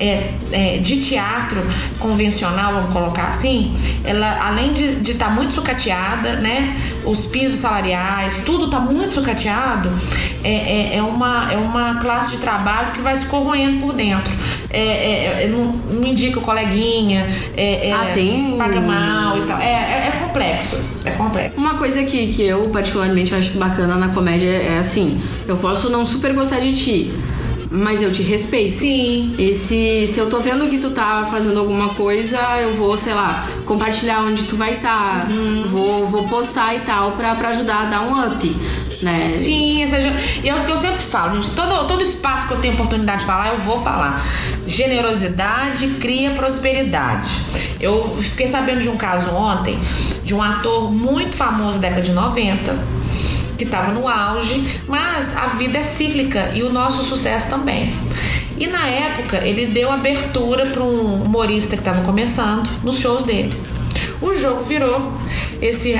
é, 0.00 0.30
é, 0.52 0.78
de 0.78 0.98
teatro 0.98 1.62
convencional, 1.98 2.72
vamos 2.72 2.92
colocar 2.92 3.28
assim, 3.28 3.74
ela 4.04 4.46
além 4.46 4.72
de 4.72 5.10
estar 5.12 5.30
muito 5.30 5.54
sucateada, 5.54 6.36
né? 6.36 6.76
Os 7.04 7.24
pisos 7.26 7.60
salariais, 7.60 8.42
tudo 8.44 8.64
está 8.66 8.80
muito 8.80 9.14
sucateado, 9.14 9.90
é, 10.42 10.50
é, 10.94 10.96
é, 10.96 11.02
uma, 11.02 11.52
é 11.52 11.56
uma 11.56 11.96
classe 12.00 12.32
de 12.32 12.38
trabalho 12.38 12.92
que 12.92 13.00
vai 13.00 13.16
se 13.16 13.26
corroendo 13.26 13.80
por 13.80 13.92
dentro. 13.92 14.32
É, 14.70 14.80
é, 14.80 15.44
é, 15.44 15.48
não, 15.48 15.64
não 15.66 16.06
indica 16.06 16.38
o 16.38 16.42
coleguinha, 16.42 17.26
Ah, 17.94 18.12
tem- 18.12 18.58
paga 18.58 18.80
mal 18.80 19.38
e 19.38 19.42
tal. 19.42 19.58
É, 19.60 19.64
é, 19.64 20.08
é 20.08 20.20
complexo. 20.26 20.76
É 21.04 21.10
complexo. 21.12 21.58
Uma 21.60 21.74
coisa 21.74 22.02
que, 22.02 22.32
que 22.32 22.42
eu 22.42 22.68
particularmente 22.70 23.34
acho 23.34 23.52
bacana 23.68 23.96
na 23.96 24.08
comédia 24.08 24.48
é 24.50 24.78
assim, 24.78 25.20
eu 25.46 25.56
posso 25.56 25.88
não 25.90 26.04
super 26.06 26.32
gostar 26.32 26.60
de 26.60 26.74
ti, 26.74 27.12
mas 27.70 28.00
eu 28.00 28.12
te 28.12 28.22
respeito. 28.22 28.74
Sim. 28.74 29.34
E 29.38 29.52
se, 29.52 30.06
se 30.06 30.18
eu 30.20 30.30
tô 30.30 30.38
vendo 30.40 30.68
que 30.70 30.78
tu 30.78 30.90
tá 30.90 31.26
fazendo 31.30 31.58
alguma 31.58 31.94
coisa, 31.94 32.38
eu 32.60 32.74
vou, 32.74 32.96
sei 32.96 33.12
lá, 33.12 33.46
compartilhar 33.64 34.20
onde 34.20 34.44
tu 34.44 34.56
vai 34.56 34.74
estar, 34.74 35.28
Uhum. 35.30 35.64
vou, 35.66 36.06
vou 36.06 36.28
postar 36.28 36.74
e 36.76 36.80
tal 36.80 37.12
pra, 37.12 37.34
pra 37.34 37.48
ajudar 37.48 37.82
a 37.82 37.84
dar 37.86 38.02
um 38.02 38.26
up, 38.28 38.56
né? 39.02 39.34
Sim, 39.38 39.84
gen- 39.86 40.14
e 40.44 40.48
é 40.48 40.54
o 40.54 40.64
que 40.64 40.70
eu 40.70 40.76
sempre 40.76 41.02
falo, 41.02 41.34
gente. 41.42 41.54
Todo, 41.56 41.86
todo 41.86 42.00
espaço 42.02 42.46
que 42.46 42.54
eu 42.54 42.58
tenho 42.60 42.74
oportunidade 42.74 43.20
de 43.20 43.26
falar, 43.26 43.48
eu 43.54 43.58
vou 43.58 43.76
falar. 43.76 44.24
Generosidade 44.66 45.88
cria 46.00 46.30
prosperidade. 46.30 47.28
Eu 47.80 48.16
fiquei 48.22 48.46
sabendo 48.46 48.80
de 48.80 48.88
um 48.88 48.96
caso 48.96 49.30
ontem 49.30 49.76
de 50.24 50.34
um 50.34 50.42
ator 50.42 50.90
muito 50.90 51.36
famoso 51.36 51.78
da 51.78 51.88
década 51.88 52.02
de 52.02 52.12
90 52.12 52.95
que 53.56 53.64
estava 53.64 53.92
no 53.92 54.06
auge, 54.06 54.82
mas 54.86 55.36
a 55.36 55.48
vida 55.48 55.78
é 55.78 55.82
cíclica 55.82 56.50
e 56.54 56.62
o 56.62 56.72
nosso 56.72 57.02
sucesso 57.02 57.48
também. 57.48 57.94
E 58.58 58.66
na 58.66 58.86
época 58.86 59.38
ele 59.38 59.66
deu 59.66 59.90
abertura 59.90 60.66
para 60.66 60.82
um 60.82 61.22
humorista 61.22 61.76
que 61.76 61.82
estava 61.82 62.02
começando 62.02 62.68
nos 62.82 62.98
shows 62.98 63.24
dele. 63.24 63.54
O 64.20 64.34
jogo 64.34 64.62
virou. 64.64 65.12
Esse 65.60 65.98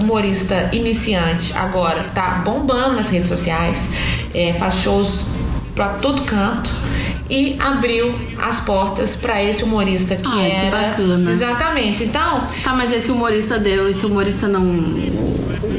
humorista 0.00 0.70
iniciante 0.72 1.52
agora 1.54 2.04
tá 2.14 2.42
bombando 2.42 2.96
nas 2.96 3.10
redes 3.10 3.28
sociais, 3.28 3.86
é, 4.32 4.54
faz 4.54 4.76
shows 4.76 5.26
para 5.74 5.90
todo 5.90 6.22
canto 6.22 6.74
e 7.30 7.56
abriu 7.58 8.14
as 8.38 8.60
portas 8.60 9.14
para 9.16 9.42
esse 9.42 9.62
humorista 9.64 10.16
que 10.16 10.26
Ai, 10.26 10.50
que 10.50 10.56
era 10.66 10.88
bacana. 10.88 11.30
exatamente. 11.30 12.04
Então, 12.04 12.46
Tá, 12.62 12.74
mas 12.74 12.92
esse 12.92 13.10
humorista 13.10 13.58
deu, 13.58 13.88
esse 13.88 14.04
humorista 14.06 14.46
não. 14.48 14.62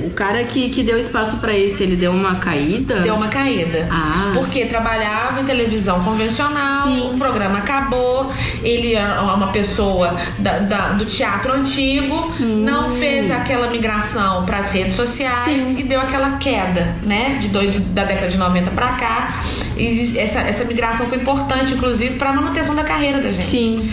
O 0.06 0.12
cara 0.20 0.44
que, 0.44 0.70
que 0.70 0.84
deu 0.84 1.00
espaço 1.00 1.38
pra 1.38 1.56
esse, 1.56 1.82
ele 1.84 1.96
deu 1.96 2.12
uma 2.12 2.36
caída? 2.36 3.00
Deu 3.00 3.16
uma 3.16 3.28
caída. 3.30 3.88
Ah. 3.90 4.32
Porque 4.34 4.66
trabalhava 4.66 5.40
em 5.40 5.46
televisão 5.46 6.04
convencional, 6.04 6.88
Sim. 6.88 7.12
o 7.14 7.18
programa 7.18 7.60
acabou, 7.60 8.30
ele 8.62 8.96
é 8.96 9.06
uma 9.08 9.48
pessoa 9.48 10.16
da- 10.38 10.60
da- 10.60 10.90
do 10.90 11.06
teatro 11.06 11.54
antigo, 11.54 12.32
não 12.40 12.90
fez 12.90 13.32
aquela 13.32 13.68
migração 13.70 14.46
para 14.46 14.58
as 14.58 14.72
redes 14.72 14.96
sociais 14.96 15.48
Hum. 15.66 15.74
Sim. 15.74 15.80
e 15.80 15.84
deu 15.84 16.02
aquela 16.02 16.32
queda, 16.38 16.96
né? 17.04 17.38
De, 17.40 17.48
dois- 17.48 17.78
da 17.78 18.04
década 18.04 18.28
de 18.28 18.38
90 18.38 18.72
para 18.72 18.88
cá. 18.94 19.42
E 19.80 20.18
essa, 20.18 20.42
essa 20.42 20.66
migração 20.66 21.08
foi 21.08 21.18
importante, 21.18 21.74
inclusive, 21.74 22.16
para 22.16 22.32
a 22.32 22.34
manutenção 22.34 22.76
da 22.76 22.84
carreira 22.84 23.20
da 23.22 23.32
gente. 23.32 23.46
Sim. 23.46 23.92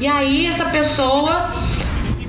E 0.00 0.06
aí 0.06 0.46
essa 0.46 0.66
pessoa 0.66 1.52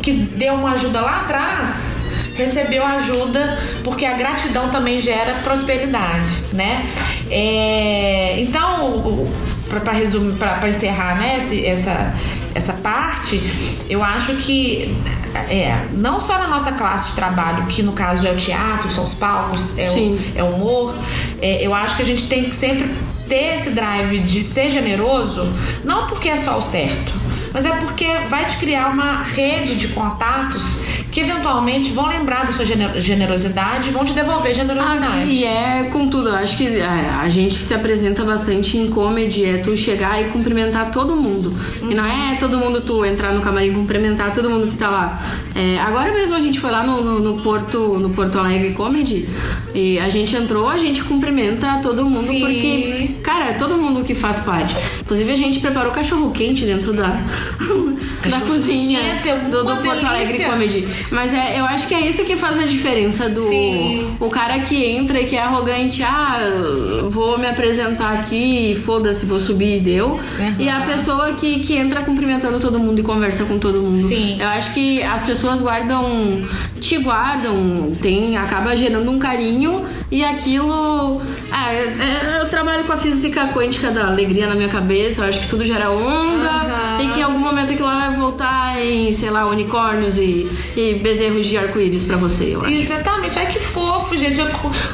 que 0.02 0.12
deu 0.14 0.54
uma 0.54 0.72
ajuda 0.72 1.02
lá 1.02 1.22
atrás 1.22 1.98
recebeu 2.36 2.86
ajuda 2.86 3.58
porque 3.84 4.06
a 4.06 4.14
gratidão 4.14 4.70
também 4.70 5.00
gera 5.00 5.42
prosperidade, 5.42 6.44
né? 6.54 6.88
É, 7.30 8.40
então, 8.40 9.28
para 9.70 9.92
resumir, 9.94 10.38
para 10.38 10.68
encerrar, 10.70 11.16
né, 11.18 11.38
essa 11.66 12.14
essa 12.54 12.74
parte, 12.74 13.42
eu 13.90 14.04
acho 14.04 14.36
que 14.36 14.94
é, 15.40 15.88
não 15.94 16.20
só 16.20 16.38
na 16.38 16.48
nossa 16.48 16.72
classe 16.74 17.10
de 17.10 17.16
trabalho, 17.16 17.66
que 17.68 17.82
no 17.82 17.94
caso 17.94 18.26
é 18.28 18.32
o 18.32 18.36
teatro, 18.36 18.90
são 18.90 19.04
os 19.04 19.14
palcos, 19.14 19.78
é, 19.78 19.90
Sim. 19.90 20.20
o, 20.36 20.40
é 20.40 20.44
o 20.44 20.50
humor, 20.50 20.96
é, 21.42 21.66
eu 21.66 21.74
acho 21.74 21.96
que 21.96 22.02
a 22.02 22.06
gente 22.06 22.28
tem 22.28 22.46
que 22.46 22.56
sempre 22.56 22.90
ter 23.28 23.56
esse 23.56 23.70
drive 23.72 24.20
de 24.20 24.44
ser 24.44 24.70
generoso, 24.70 25.52
não 25.84 26.08
porque 26.08 26.28
é 26.28 26.38
só 26.38 26.58
o 26.58 26.62
certo, 26.62 27.14
mas 27.54 27.66
é 27.66 27.70
porque 27.70 28.06
vai 28.30 28.46
te 28.46 28.58
criar 28.58 28.88
uma 28.88 29.24
rede 29.24 29.76
de 29.76 29.90
contatos 29.90 30.80
que 31.12 31.20
eventualmente 31.20 31.92
vão 31.92 32.08
lembrar 32.08 32.46
da 32.46 32.52
sua 32.54 32.64
gener- 32.66 33.00
generosidade 33.02 33.90
e 33.90 33.92
vão 33.92 34.06
te 34.06 34.14
devolver 34.14 34.52
Ah, 34.52 34.56
generosidade. 34.56 35.30
e 35.30 35.44
é 35.44 35.90
com 35.92 36.08
tudo, 36.08 36.30
eu 36.30 36.36
acho 36.36 36.56
que 36.58 36.68
é, 36.68 36.84
a 37.22 37.28
gente 37.30 37.56
se 37.56 37.74
apresenta 37.74 38.24
bastante 38.24 38.78
em 38.78 38.88
comedy 38.90 39.44
é 39.46 39.58
tu 39.58 39.76
chegar 39.76 40.22
e 40.22 40.30
cumprimentar 40.30 40.90
todo 40.92 41.16
mundo. 41.16 41.54
E 41.82 41.94
não 41.94 42.06
é 42.06 42.36
todo 42.40 42.58
mundo 42.58 42.80
tu 42.82 43.04
entrar 43.06 43.34
no 43.34 43.42
camarim 43.42 43.68
e 43.68 43.74
cumprimentar 43.74 44.32
todo 44.34 44.50
mundo 44.50 44.68
que 44.68 44.78
tá 44.78 44.90
lá. 44.90 45.22
É, 45.54 45.80
agora 45.82 46.14
mesmo 46.14 46.36
a 46.36 46.40
gente 46.40 46.60
foi 46.60 46.72
lá 46.72 46.82
no, 46.84 47.04
no, 47.04 47.20
no 47.20 47.42
Porto, 47.44 48.00
no 48.00 48.10
Porto 48.12 48.40
Alegre 48.40 48.72
Comedy 48.72 49.28
e 49.76 50.00
a 50.00 50.08
gente 50.08 50.36
entrou, 50.36 50.70
a 50.70 50.78
gente 50.78 51.04
cumprimenta 51.04 51.80
todo 51.82 52.06
mundo 52.06 52.20
Sim. 52.22 52.40
porque, 52.40 53.16
cara, 53.22 53.50
é 53.50 53.54
todo 53.54 53.78
mundo 53.78 54.04
que 54.06 54.16
faz 54.16 54.40
parte. 54.40 54.76
Inclusive 55.02 55.32
a 55.32 55.36
gente 55.36 55.60
preparou 55.60 55.92
cachorro 55.92 56.32
quente 56.32 56.64
dentro 56.64 56.94
da, 56.94 57.20
da 58.30 58.42
cozinha 58.42 59.22
do, 59.50 59.64
do 59.64 59.72
uma 59.72 59.82
Porto 59.82 60.06
Alegre. 60.06 60.44
Comedy. 60.44 60.88
Mas 61.10 61.34
é, 61.34 61.60
eu 61.60 61.66
acho 61.66 61.88
que 61.88 61.94
é 61.94 62.02
isso 62.02 62.24
que 62.24 62.36
faz 62.36 62.60
a 62.60 62.64
diferença 62.64 63.30
do 63.30 63.42
Sim. 63.42 64.16
o 64.20 64.30
cara 64.30 64.60
que 64.60 64.84
entra 64.84 65.20
e 65.20 65.26
que 65.26 65.36
é 65.36 65.42
arrogante, 65.42 66.04
ah, 66.04 66.40
vou 67.10 67.38
me 67.38 67.48
apresentar 67.48 68.20
aqui, 68.20 68.80
foda-se, 68.86 69.26
vou 69.26 69.40
subir 69.40 69.78
e 69.78 69.80
deu. 69.80 70.20
E 70.60 70.70
a 70.70 70.82
pessoa 70.82 71.34
que, 71.34 71.60
que 71.60 71.76
entra 71.76 72.02
cumprimentando 72.02 72.60
todo 72.60 72.80
mundo 72.80 73.00
e 73.00 73.04
conversa 73.04 73.46
com 73.46 73.58
todo 73.58 73.82
mundo. 73.82 73.98
Sim. 73.98 74.40
Eu 74.40 74.48
acho 74.50 74.74
que 74.74 75.02
as 75.04 75.24
pessoas 75.24 75.62
guardam, 75.62 76.44
te 76.82 76.98
guardam, 76.98 77.96
tem, 78.02 78.36
acaba 78.38 78.76
gerando 78.76 79.10
um 79.12 79.20
carinho 79.20 79.86
e 80.10 80.24
aquilo. 80.24 81.22
Ah, 81.52 81.72
é- 81.74 81.78
é- 82.38 82.40
eu 82.42 82.50
trabalho 82.50 82.84
com 82.86 82.92
a 82.94 82.98
física 82.98 83.48
quântica 83.50 83.92
da 83.92 84.08
alegria 84.08 84.48
na 84.48 84.56
minha 84.56 84.68
cabeça, 84.68 85.22
eu 85.22 85.30
acho 85.30 85.40
que 85.42 85.48
tudo 85.48 85.64
gera 85.64 85.90
onda 85.92 86.50
Aham. 86.50 87.04
e 87.04 87.08
que 87.10 87.20
em 87.20 87.24
algum 87.24 87.38
momento 87.38 87.72
aquilo 87.72 87.88
lá 87.88 88.08
vai 88.10 88.16
voltar 88.18 88.82
em, 88.84 89.12
sei 89.12 89.30
lá, 89.30 89.46
unicórnios 89.48 90.18
e, 90.18 90.50
e 90.76 90.96
bezerros 91.02 91.46
de 91.46 91.56
arco-íris 91.58 92.04
pra 92.04 92.18
você, 92.18 92.56
eu 92.56 92.62
acho. 92.66 92.74
Exatamente. 92.74 93.38
Ai, 93.38 93.46
que 93.46 93.60
fofo, 93.60 94.18
gente. 94.18 94.40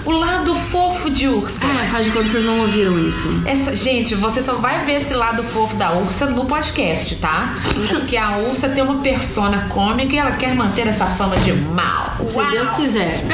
O 0.06 0.12
lado 0.12 0.54
fofo 0.56 1.10
de 1.10 1.28
ursa. 1.28 1.66
É, 1.66 1.86
faz 1.88 2.06
de 2.06 2.12
que 2.12 2.18
vocês 2.18 2.44
não 2.44 2.60
ouviram 2.60 3.00
isso. 3.00 3.28
Essa, 3.46 3.74
gente, 3.76 4.14
você 4.14 4.42
só 4.42 4.54
vai 4.56 4.84
ver 4.86 4.96
esse 4.98 5.14
lado 5.14 5.42
fofo 5.42 5.76
da 5.78 5.94
ursa 5.94 6.26
no 6.28 6.46
podcast, 6.46 7.16
tá? 7.16 7.56
Porque 7.90 8.18
a 8.18 8.38
ursa 8.38 8.68
tem 8.70 8.84
uma 8.84 8.96
persona 9.02 9.68
cômica 9.70 10.14
e 10.14 10.18
ela 10.18 10.32
quer 10.34 10.54
manter 10.54 10.86
essa 10.88 11.06
fama 11.06 11.38
de 11.38 11.52
mal. 11.78 12.18
Se 12.32 12.36
Uau! 12.36 12.52
Deus 12.52 12.72
quiser. 12.72 13.08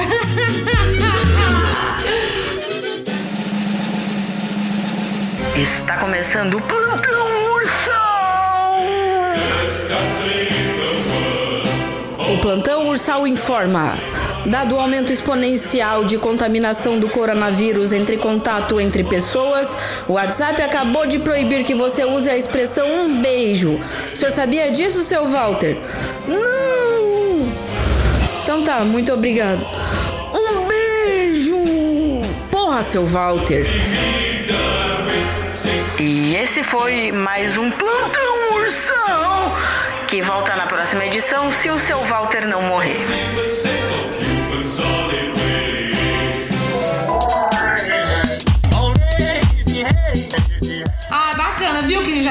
Está 5.55 5.97
começando 5.97 6.57
o 6.57 6.61
Plantão 6.61 7.27
Ursal! 7.53 8.81
O 12.33 12.37
Plantão 12.41 12.89
Ursal 12.89 13.25
informa. 13.25 13.93
Dado 14.45 14.75
o 14.75 14.79
aumento 14.79 15.13
exponencial 15.13 16.03
de 16.03 16.17
contaminação 16.17 16.99
do 16.99 17.07
coronavírus 17.07 17.93
entre 17.93 18.17
contato 18.17 18.81
entre 18.81 19.05
pessoas, 19.05 19.73
o 20.05 20.13
WhatsApp 20.13 20.61
acabou 20.61 21.05
de 21.05 21.19
proibir 21.19 21.63
que 21.63 21.73
você 21.73 22.03
use 22.03 22.29
a 22.29 22.35
expressão 22.35 22.85
um 22.89 23.21
beijo. 23.21 23.79
O 24.11 24.17
senhor 24.17 24.31
sabia 24.31 24.69
disso, 24.69 25.01
seu 25.03 25.25
Walter? 25.25 25.77
Não! 26.27 27.02
Então 28.43 28.61
tá, 28.61 28.81
muito 28.81 29.13
obrigado. 29.13 29.65
Um 30.33 30.67
beijo! 30.67 31.55
Porra, 32.51 32.81
seu 32.81 33.05
Walter! 33.05 33.65
E 35.97 36.35
esse 36.35 36.61
foi 36.61 37.13
mais 37.13 37.57
um 37.57 37.71
Plantão 37.71 38.55
Ursão, 38.55 39.55
que 40.09 40.21
volta 40.21 40.57
na 40.57 40.67
próxima 40.67 41.05
edição 41.05 41.53
se 41.53 41.69
o 41.69 41.79
seu 41.79 42.03
Walter 42.05 42.45
não 42.45 42.61
morrer. 42.63 42.99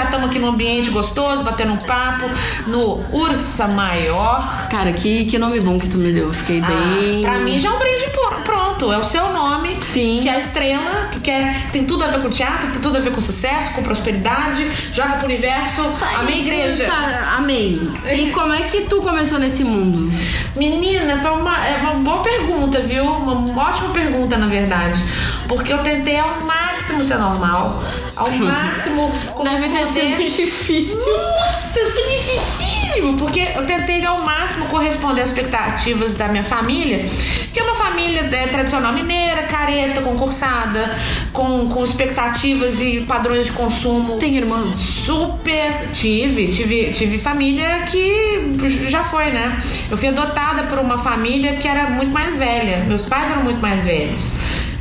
Já 0.02 0.04
estamos 0.04 0.30
aqui 0.30 0.38
num 0.38 0.48
ambiente 0.48 0.90
gostoso, 0.90 1.44
batendo 1.44 1.74
um 1.74 1.76
papo 1.76 2.28
no 2.66 3.04
Ursa 3.12 3.68
Maior. 3.68 4.66
Cara, 4.68 4.92
que, 4.92 5.26
que 5.26 5.38
nome 5.38 5.60
bom 5.60 5.78
que 5.78 5.88
tu 5.88 5.96
me 5.96 6.12
deu. 6.12 6.32
Fiquei 6.32 6.60
bem. 6.60 7.24
Ah, 7.24 7.30
pra 7.30 7.38
mim 7.38 7.56
já 7.58 7.68
é 7.68 7.72
um 7.72 7.78
brinde 7.78 8.10
pronto. 8.44 8.92
É 8.92 8.98
o 8.98 9.04
seu 9.04 9.32
nome. 9.32 9.78
Sim. 9.82 10.18
Que 10.20 10.28
é 10.28 10.32
a 10.32 10.38
estrela, 10.38 11.08
que 11.12 11.20
quer, 11.20 11.70
tem 11.70 11.84
tudo 11.84 12.02
a 12.02 12.08
ver 12.08 12.20
com 12.20 12.30
teatro, 12.30 12.72
tem 12.72 12.80
tudo 12.80 12.98
a 12.98 13.00
ver 13.00 13.12
com 13.12 13.20
sucesso, 13.20 13.72
com 13.74 13.82
prosperidade. 13.82 14.68
Joga 14.92 15.18
pro 15.18 15.26
universo. 15.26 15.82
Tá, 16.00 16.20
amém, 16.20 16.40
igreja. 16.40 16.84
Tá, 16.86 17.34
amém. 17.38 17.74
E 18.12 18.30
como 18.30 18.52
é 18.52 18.62
que 18.62 18.82
tu 18.82 19.00
começou 19.02 19.38
nesse 19.38 19.62
mundo? 19.62 20.12
Menina, 20.56 21.16
foi 21.18 21.30
uma, 21.30 21.64
é 21.64 21.76
uma 21.82 21.94
boa 21.94 22.22
pergunta, 22.22 22.80
viu? 22.80 23.04
Uma 23.04 23.68
ótima 23.68 23.90
pergunta, 23.90 24.36
na 24.36 24.46
verdade. 24.46 25.00
Porque 25.46 25.72
eu 25.72 25.78
tentei 25.78 26.18
ao 26.18 26.40
máximo 26.40 27.04
ser 27.04 27.18
normal. 27.18 27.84
Ao 28.22 28.30
máximo. 28.30 29.12
Deve 29.42 29.68
ter 29.68 29.86
sido 29.86 30.36
difícil. 30.36 31.12
Nossa, 31.12 31.92
foi 31.92 32.18
dificílimo. 32.18 33.18
Porque 33.18 33.40
eu 33.54 33.66
tentei 33.66 34.04
ao 34.04 34.22
máximo 34.22 34.66
corresponder 34.66 35.22
às 35.22 35.30
expectativas 35.30 36.14
da 36.14 36.28
minha 36.28 36.44
família, 36.44 37.04
que 37.52 37.58
é 37.58 37.62
uma 37.62 37.74
família 37.74 38.20
é, 38.20 38.46
tradicional 38.46 38.92
mineira, 38.92 39.42
careta, 39.44 40.00
concursada, 40.02 40.94
com, 41.32 41.68
com 41.68 41.84
expectativas 41.84 42.80
e 42.80 43.00
padrões 43.00 43.46
de 43.46 43.52
consumo. 43.52 44.18
Tem 44.18 44.36
irmãos? 44.36 44.78
Super. 44.78 45.88
Tive, 45.92 46.48
tive, 46.48 46.92
tive 46.92 47.18
família 47.18 47.82
que 47.90 48.54
já 48.88 49.02
foi, 49.02 49.26
né? 49.30 49.60
Eu 49.90 49.96
fui 49.96 50.08
adotada 50.08 50.64
por 50.64 50.78
uma 50.78 50.98
família 50.98 51.54
que 51.56 51.66
era 51.66 51.90
muito 51.90 52.12
mais 52.12 52.36
velha. 52.36 52.84
Meus 52.86 53.06
pais 53.06 53.30
eram 53.30 53.42
muito 53.42 53.60
mais 53.60 53.84
velhos. 53.84 54.30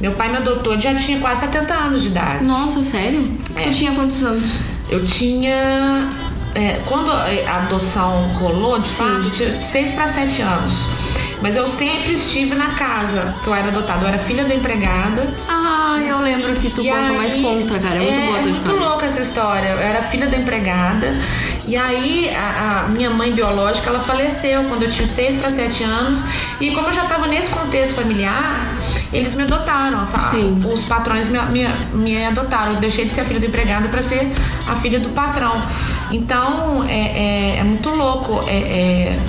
Meu 0.02 0.14
pai 0.14 0.30
me 0.30 0.38
adotou, 0.38 0.80
já 0.80 0.96
tinha 0.96 1.20
quase 1.20 1.42
70 1.42 1.74
anos 1.74 2.02
de 2.02 2.08
idade. 2.08 2.44
Nossa, 2.44 2.82
sério? 2.82 3.32
É. 3.56 3.66
Tu 3.66 3.72
tinha 3.72 3.92
quantos 3.92 4.24
anos? 4.24 4.50
Eu 4.90 5.06
tinha. 5.06 6.10
É, 6.56 6.82
quando 6.88 7.12
a 7.12 7.58
adoção 7.58 8.26
rolou, 8.34 8.80
de 8.80 8.90
Sim. 8.90 8.96
fato, 8.96 9.26
eu 9.26 9.32
tinha 9.32 9.60
6 9.60 9.92
para 9.92 10.08
7 10.08 10.42
anos. 10.42 10.72
Mas 11.40 11.56
eu 11.56 11.68
sempre 11.68 12.14
estive 12.14 12.56
na 12.56 12.72
casa 12.74 13.36
que 13.44 13.48
eu 13.48 13.54
era 13.54 13.68
adotada. 13.68 14.04
Eu 14.04 14.08
era 14.08 14.18
filha 14.18 14.44
da 14.44 14.54
empregada. 14.54 15.28
Ah, 15.48 16.00
eu 16.08 16.20
lembro 16.20 16.54
que 16.54 16.70
tu 16.70 16.82
e 16.82 16.90
conta 16.90 17.00
aí, 17.00 17.18
mais 17.18 17.36
conta, 17.36 17.80
cara. 17.80 17.96
É 17.96 18.00
muito 18.00 18.20
é, 18.20 18.26
boa 18.26 18.38
a 18.38 18.42
tua 18.42 18.50
é 18.50 18.54
muito 18.54 18.80
louca 18.80 19.06
essa 19.06 19.22
história. 19.22 19.70
Eu 19.70 19.80
era 19.80 20.02
filha 20.02 20.28
da 20.28 20.38
empregada. 20.38 21.12
E 21.68 21.76
aí, 21.76 22.30
a, 22.36 22.86
a, 22.86 22.88
minha 22.90 23.10
mãe 23.10 23.32
biológica, 23.32 23.90
ela 23.90 24.00
faleceu 24.00 24.64
quando 24.66 24.84
eu 24.84 24.90
tinha 24.90 25.08
6 25.08 25.38
para 25.38 25.50
7 25.50 25.84
anos. 25.84 26.24
E 26.60 26.72
como 26.72 26.88
eu 26.88 26.94
já 26.94 27.04
estava 27.04 27.28
nesse 27.28 27.50
contexto 27.50 27.96
familiar, 27.96 28.76
eles 29.13 29.34
me 29.36 29.43
adotaram. 29.43 30.08
Sim. 30.30 30.62
Os 30.65 30.84
patrões 30.86 31.28
me, 31.28 31.39
me, 31.52 31.67
me 31.93 32.26
adotaram. 32.26 32.74
Eu 32.74 32.80
deixei 32.80 33.06
de 33.06 33.13
ser 33.13 33.21
a 33.21 33.26
filha 33.26 33.39
do 33.39 33.45
empregado 33.45 33.89
para 33.89 34.02
ser 34.02 34.32
a 34.67 34.76
filha 34.76 35.00
do 35.00 35.10
patrão. 35.10 35.62
Então, 36.12 36.84
é, 36.86 37.56
é, 37.56 37.58
é 37.58 37.63
muito 37.63 37.89
louco 37.89 38.41
é, 38.47 38.58
é 38.58 39.19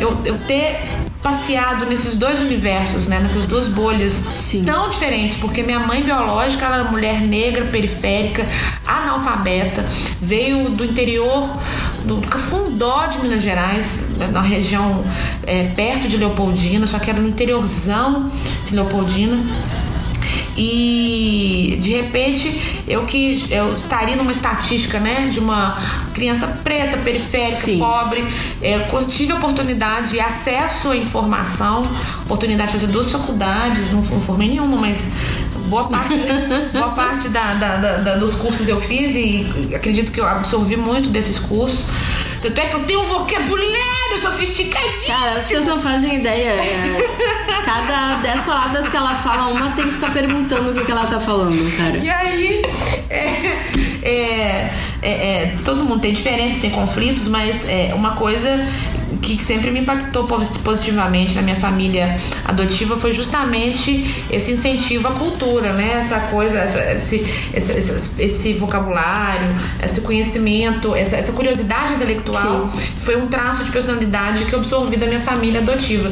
eu, 0.00 0.18
eu 0.24 0.38
ter 0.38 0.80
passeado 1.22 1.86
nesses 1.86 2.14
dois 2.16 2.40
universos, 2.40 3.06
né? 3.06 3.18
Nessas 3.18 3.46
duas 3.46 3.68
bolhas 3.68 4.20
Sim. 4.36 4.64
tão 4.64 4.88
diferentes, 4.88 5.36
porque 5.36 5.62
minha 5.62 5.80
mãe 5.80 6.02
biológica 6.02 6.66
ela 6.66 6.76
era 6.76 6.90
mulher 6.90 7.20
negra, 7.20 7.66
periférica, 7.66 8.46
analfabeta, 8.86 9.84
veio 10.20 10.70
do 10.70 10.84
interior 10.84 11.48
do 12.04 12.16
Cafundó 12.26 13.06
de 13.06 13.18
Minas 13.18 13.42
Gerais, 13.42 14.08
né, 14.16 14.28
na 14.28 14.40
região 14.40 15.04
é, 15.46 15.64
perto 15.68 16.08
de 16.08 16.16
Leopoldina, 16.16 16.86
só 16.86 16.98
que 16.98 17.10
era 17.10 17.20
no 17.20 17.28
interiorzão 17.28 18.30
de 18.66 18.74
Leopoldina. 18.74 19.38
E 20.56 21.78
de 21.80 21.92
repente 21.92 22.82
eu 22.86 23.06
que 23.06 23.46
eu 23.50 23.74
estaria 23.76 24.16
numa 24.16 24.32
estatística, 24.32 24.98
né, 24.98 25.26
de 25.26 25.38
uma 25.38 25.78
criança 26.12 26.46
preta, 26.62 26.98
periférica, 26.98 27.62
Sim. 27.62 27.78
pobre, 27.78 28.26
é, 28.60 28.78
tive 29.08 29.32
oportunidade 29.32 30.16
e 30.16 30.20
acesso 30.20 30.90
à 30.90 30.96
informação, 30.96 31.88
oportunidade 32.24 32.72
de 32.72 32.78
fazer 32.78 32.92
duas 32.92 33.10
faculdades, 33.10 33.90
não, 33.90 34.02
não 34.02 34.20
formei 34.20 34.48
nenhuma, 34.48 34.76
mas 34.76 35.08
boa 35.68 35.84
parte, 35.84 36.14
boa 36.72 36.90
parte 36.90 37.28
da, 37.28 37.54
da, 37.54 37.76
da, 37.76 38.16
dos 38.16 38.34
cursos 38.34 38.68
eu 38.68 38.80
fiz 38.80 39.14
e 39.14 39.74
acredito 39.74 40.12
que 40.12 40.20
eu 40.20 40.26
absorvi 40.26 40.76
muito 40.76 41.08
desses 41.08 41.38
cursos. 41.38 41.84
Tanto 42.40 42.58
é 42.58 42.66
que 42.66 42.74
eu 42.74 42.84
tenho 42.84 43.00
um 43.00 43.04
vocabulário 43.04 44.22
sofisticadíssimo. 44.22 45.06
Cara, 45.06 45.40
vocês 45.42 45.66
não 45.66 45.78
fazem 45.78 46.16
ideia. 46.16 46.50
É, 46.50 47.62
cada 47.64 48.16
dez 48.16 48.40
palavras 48.42 48.88
que 48.88 48.96
ela 48.96 49.14
fala, 49.16 49.48
uma 49.48 49.72
tem 49.72 49.84
que 49.84 49.92
ficar 49.92 50.12
perguntando 50.12 50.70
o 50.70 50.74
que, 50.74 50.84
que 50.84 50.90
ela 50.90 51.06
tá 51.06 51.20
falando, 51.20 51.76
cara. 51.76 51.98
E 51.98 52.08
aí, 52.08 52.62
é, 53.10 53.18
é, 54.02 54.74
é, 55.02 55.10
é 55.10 55.56
todo 55.64 55.84
mundo 55.84 56.00
tem 56.00 56.14
diferenças, 56.14 56.60
tem 56.60 56.70
conflitos, 56.70 57.28
mas 57.28 57.68
é 57.68 57.92
uma 57.94 58.16
coisa 58.16 58.66
que 59.18 59.42
sempre 59.42 59.70
me 59.70 59.80
impactou 59.80 60.24
positivamente 60.24 61.34
na 61.34 61.42
minha 61.42 61.56
família 61.56 62.16
adotiva 62.44 62.96
foi 62.96 63.12
justamente 63.12 64.26
esse 64.30 64.52
incentivo 64.52 65.08
à 65.08 65.12
cultura, 65.12 65.72
né? 65.72 65.92
Essa 65.94 66.20
coisa, 66.20 66.58
essa, 66.58 66.92
esse, 66.92 67.16
esse, 67.52 67.72
esse, 67.72 68.22
esse, 68.22 68.52
vocabulário, 68.54 69.48
esse 69.82 70.00
conhecimento, 70.02 70.94
essa, 70.94 71.16
essa 71.16 71.32
curiosidade 71.32 71.94
intelectual 71.94 72.70
Sim. 72.74 72.86
foi 73.00 73.16
um 73.16 73.26
traço 73.26 73.64
de 73.64 73.70
personalidade 73.70 74.44
que 74.44 74.52
eu 74.52 74.60
absorvi 74.60 74.96
da 74.96 75.06
minha 75.06 75.20
família 75.20 75.60
adotiva. 75.60 76.10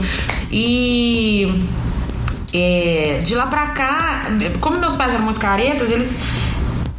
E 0.51 1.67
é, 2.53 3.21
de 3.25 3.35
lá 3.35 3.47
pra 3.47 3.69
cá, 3.69 4.27
como 4.61 4.79
meus 4.79 4.97
pais 4.97 5.15
eram 5.15 5.25
muito 5.25 5.41
caretas, 5.41 5.91
eles 5.91 6.19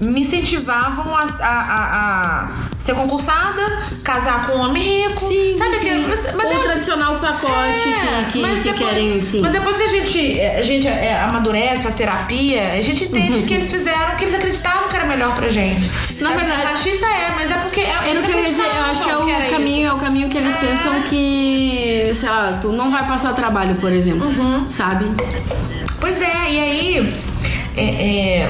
me 0.01 0.21
incentivavam 0.21 1.13
a, 1.13 1.23
a, 1.39 1.49
a, 1.49 2.43
a, 2.45 2.49
ser 2.79 2.95
concursada, 2.95 3.81
casar 4.03 4.47
com 4.47 4.53
um 4.53 4.62
homem 4.62 5.07
rico. 5.07 5.27
Sim, 5.27 5.48
Aquele, 5.89 6.08
mas, 6.08 6.36
mas 6.36 6.49
o 6.49 6.54
eu, 6.54 6.63
tradicional 6.63 7.19
pacote 7.19 7.89
é, 7.89 8.25
que, 8.32 8.41
que, 8.41 8.56
que 8.56 8.63
depois, 8.63 8.89
querem, 8.89 9.21
sim. 9.21 9.41
Mas 9.41 9.52
depois 9.52 9.78
que 9.78 9.84
a 9.84 9.88
gente, 9.88 10.41
a 10.41 10.62
gente 10.62 10.88
é, 10.88 11.19
amadurece, 11.21 11.84
faz 11.84 11.95
terapia, 11.95 12.73
a 12.73 12.82
gente 12.82 13.04
entende 13.06 13.39
uhum. 13.39 13.45
que 13.45 13.54
eles 13.54 13.69
fizeram, 13.69 14.15
que 14.15 14.25
eles 14.25 14.36
acreditavam 14.36 14.89
que 14.89 14.95
era 14.95 15.06
melhor 15.06 15.34
pra 15.36 15.49
gente. 15.49 15.89
Na 16.19 16.34
é, 16.34 16.38
verdade. 16.38 16.63
Machista 16.63 17.06
é, 17.06 17.32
mas 17.36 17.52
é 17.52 17.56
porque 17.56 17.82
é, 17.82 18.10
eles 18.10 18.23
eu, 18.23 18.43
dizer, 18.43 18.63
eu 18.63 18.84
acho 18.84 19.04
que 19.04 19.10
é 19.10 19.17
o 19.17 19.25
que 19.25 19.49
caminho, 19.49 19.89
é 19.89 19.93
o 19.93 19.97
caminho 19.97 20.30
que 20.30 20.38
eles 20.38 20.56
é. 20.56 20.60
pensam 20.60 21.02
que, 21.04 22.12
sei 22.13 22.30
lá, 22.30 22.60
tu 22.62 22.71
não 22.71 22.91
vai 22.91 23.08
passar 23.08 23.34
trabalho, 23.34 23.75
por 23.75 23.91
exemplo. 23.91 24.28
Uhum. 24.28 24.67
Sabe? 24.69 25.06
Pois 25.99 26.21
é, 26.21 26.52
e 26.52 26.60
aí. 26.60 27.13
é, 27.75 27.84
é 27.84 28.49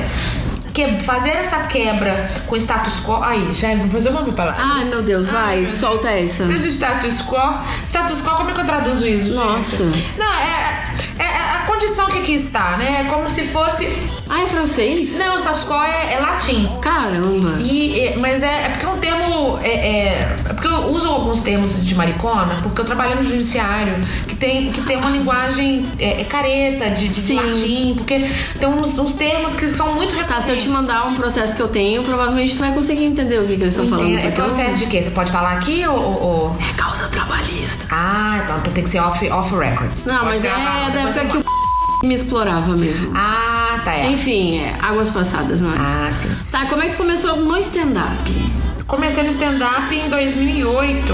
que, 0.74 0.88
fazer 1.04 1.30
essa 1.32 1.64
quebra 1.64 2.30
com 2.48 2.56
status 2.56 3.00
quo. 3.06 3.22
Aí, 3.24 3.54
já 3.54 3.76
vou 3.76 3.90
fazer 3.90 4.10
uma 4.10 4.24
palavra. 4.24 4.62
Ai, 4.62 4.86
meu 4.86 5.02
Deus, 5.02 5.28
vai, 5.28 5.66
Ai, 5.66 5.72
solta 5.72 6.10
Deus. 6.10 6.32
essa. 6.32 6.46
Mas 6.46 6.64
o 6.64 6.68
status 6.68 7.22
quo. 7.22 7.60
Status 7.86 8.22
quo, 8.22 8.36
como 8.38 8.52
é 8.52 8.54
que 8.54 8.62
eu 8.62 8.66
traduzo 8.66 9.06
isso? 9.06 9.34
Nossa. 9.34 9.84
Não, 10.18 10.34
é, 10.34 10.84
é, 11.20 11.24
é 11.24 11.58
a 11.58 11.64
condição 11.68 12.08
que 12.08 12.20
aqui 12.20 12.34
está, 12.34 12.78
né? 12.78 13.02
É 13.02 13.04
como 13.10 13.30
se 13.30 13.44
fosse. 13.48 13.88
Ah, 14.30 14.44
é 14.44 14.48
francês? 14.48 15.18
Não, 15.18 15.38
quo 15.66 15.74
é, 15.84 16.14
é 16.14 16.20
latim. 16.20 16.70
Caramba. 16.82 17.58
E, 17.60 18.00
é, 18.00 18.18
mas 18.18 18.42
é, 18.42 18.48
é 18.48 18.70
porque 18.70 18.86
é 18.86 18.90
um 18.90 18.98
termo. 18.98 19.60
É, 19.62 19.70
é, 19.70 20.06
é, 20.50 20.54
porque 20.54 20.68
eu 20.68 20.88
uso 20.92 21.08
alguns 21.10 21.42
termos 21.42 21.84
de 21.86 21.96
maricona, 21.96 22.60
porque 22.62 22.80
eu 22.82 22.86
trabalho 22.86 23.16
no 23.18 23.24
judiciário, 23.24 23.96
que 24.28 24.36
tem, 24.36 24.72
que 24.72 24.82
tem 24.82 24.98
uma 24.98 25.10
linguagem 25.10 25.86
careta, 26.30 26.90
de, 26.92 27.10
de 27.10 27.34
latim, 27.34 27.96
porque 27.98 28.30
tem 28.60 28.70
uns, 28.70 28.98
uns, 28.98 29.14
termos 29.14 29.56
que 29.56 29.70
são 29.70 29.96
muito 29.96 30.20
Tá, 30.30 30.42
se 30.42 30.52
eu 30.52 30.58
te 30.58 30.68
mandar 30.70 31.08
um 31.08 31.16
processo 31.16 31.56
que 31.56 31.62
eu 31.62 31.68
tenho, 31.68 32.04
provavelmente 32.04 32.54
tu 32.54 32.60
vai 32.60 32.72
conseguir 32.72 33.06
entender 33.06 33.40
o 33.40 33.48
que, 33.48 33.56
que 33.56 33.64
eles 33.64 33.74
estão 33.74 33.88
falando. 33.88 34.18
É 34.18 34.30
processo 34.32 34.72
eu... 34.72 34.78
de 34.78 34.86
quê? 34.86 35.02
Você 35.02 35.10
pode 35.10 35.32
falar 35.32 35.54
aqui 35.54 35.86
ou, 35.88 35.98
ou, 35.98 36.58
É 36.60 36.74
causa 36.74 37.08
trabalhista. 37.08 37.88
Ah, 37.90 38.42
então 38.44 38.60
tem 38.62 38.84
que 38.84 38.90
ser 38.90 39.00
off, 39.00 39.28
off 39.30 39.56
records. 39.56 40.06
Não, 40.06 40.20
pode 40.20 40.30
mas 40.30 40.46
é 40.46 40.50
da 40.92 41.09
época 41.10 41.26
que 41.28 41.38
o 41.38 41.44
me 42.08 42.14
explorava 42.16 42.76
mesmo. 42.76 43.12
Ah, 43.16 43.80
tá. 43.84 43.96
É. 43.96 44.08
Enfim, 44.12 44.60
é, 44.60 44.74
águas 44.82 45.10
passadas, 45.10 45.62
não 45.62 45.72
é? 45.72 45.78
Ah, 45.78 46.10
sim. 46.12 46.30
Tá, 46.52 46.66
como 46.68 46.82
é 46.82 46.86
que 46.88 46.92
tu 46.96 46.98
começou 46.98 47.36
no 47.38 47.58
stand-up? 47.58 48.52
Comecei 48.88 49.24
no 49.24 49.30
stand-up 49.30 49.94
em 49.96 50.10
2008. 50.10 51.14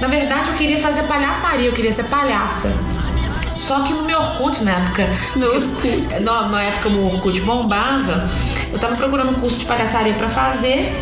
Na 0.00 0.08
verdade, 0.08 0.50
eu 0.50 0.54
queria 0.56 0.78
fazer 0.80 1.04
palhaçaria, 1.04 1.66
eu 1.68 1.72
queria 1.72 1.92
ser 1.92 2.04
palhaça. 2.04 2.74
Só 3.58 3.80
que 3.80 3.92
no 3.94 4.02
meu 4.04 4.18
Orkut, 4.20 4.62
na 4.62 4.72
época. 4.72 5.08
No 5.34 5.46
Orkut. 5.46 6.22
Na, 6.22 6.42
na 6.48 6.62
época 6.62 6.88
o 6.90 7.06
Orkut 7.06 7.40
bombava. 7.40 8.24
Eu 8.72 8.78
tava 8.78 8.94
procurando 8.96 9.30
um 9.30 9.34
curso 9.34 9.56
de 9.56 9.64
palhaçaria 9.64 10.12
pra 10.14 10.28
fazer. 10.28 10.94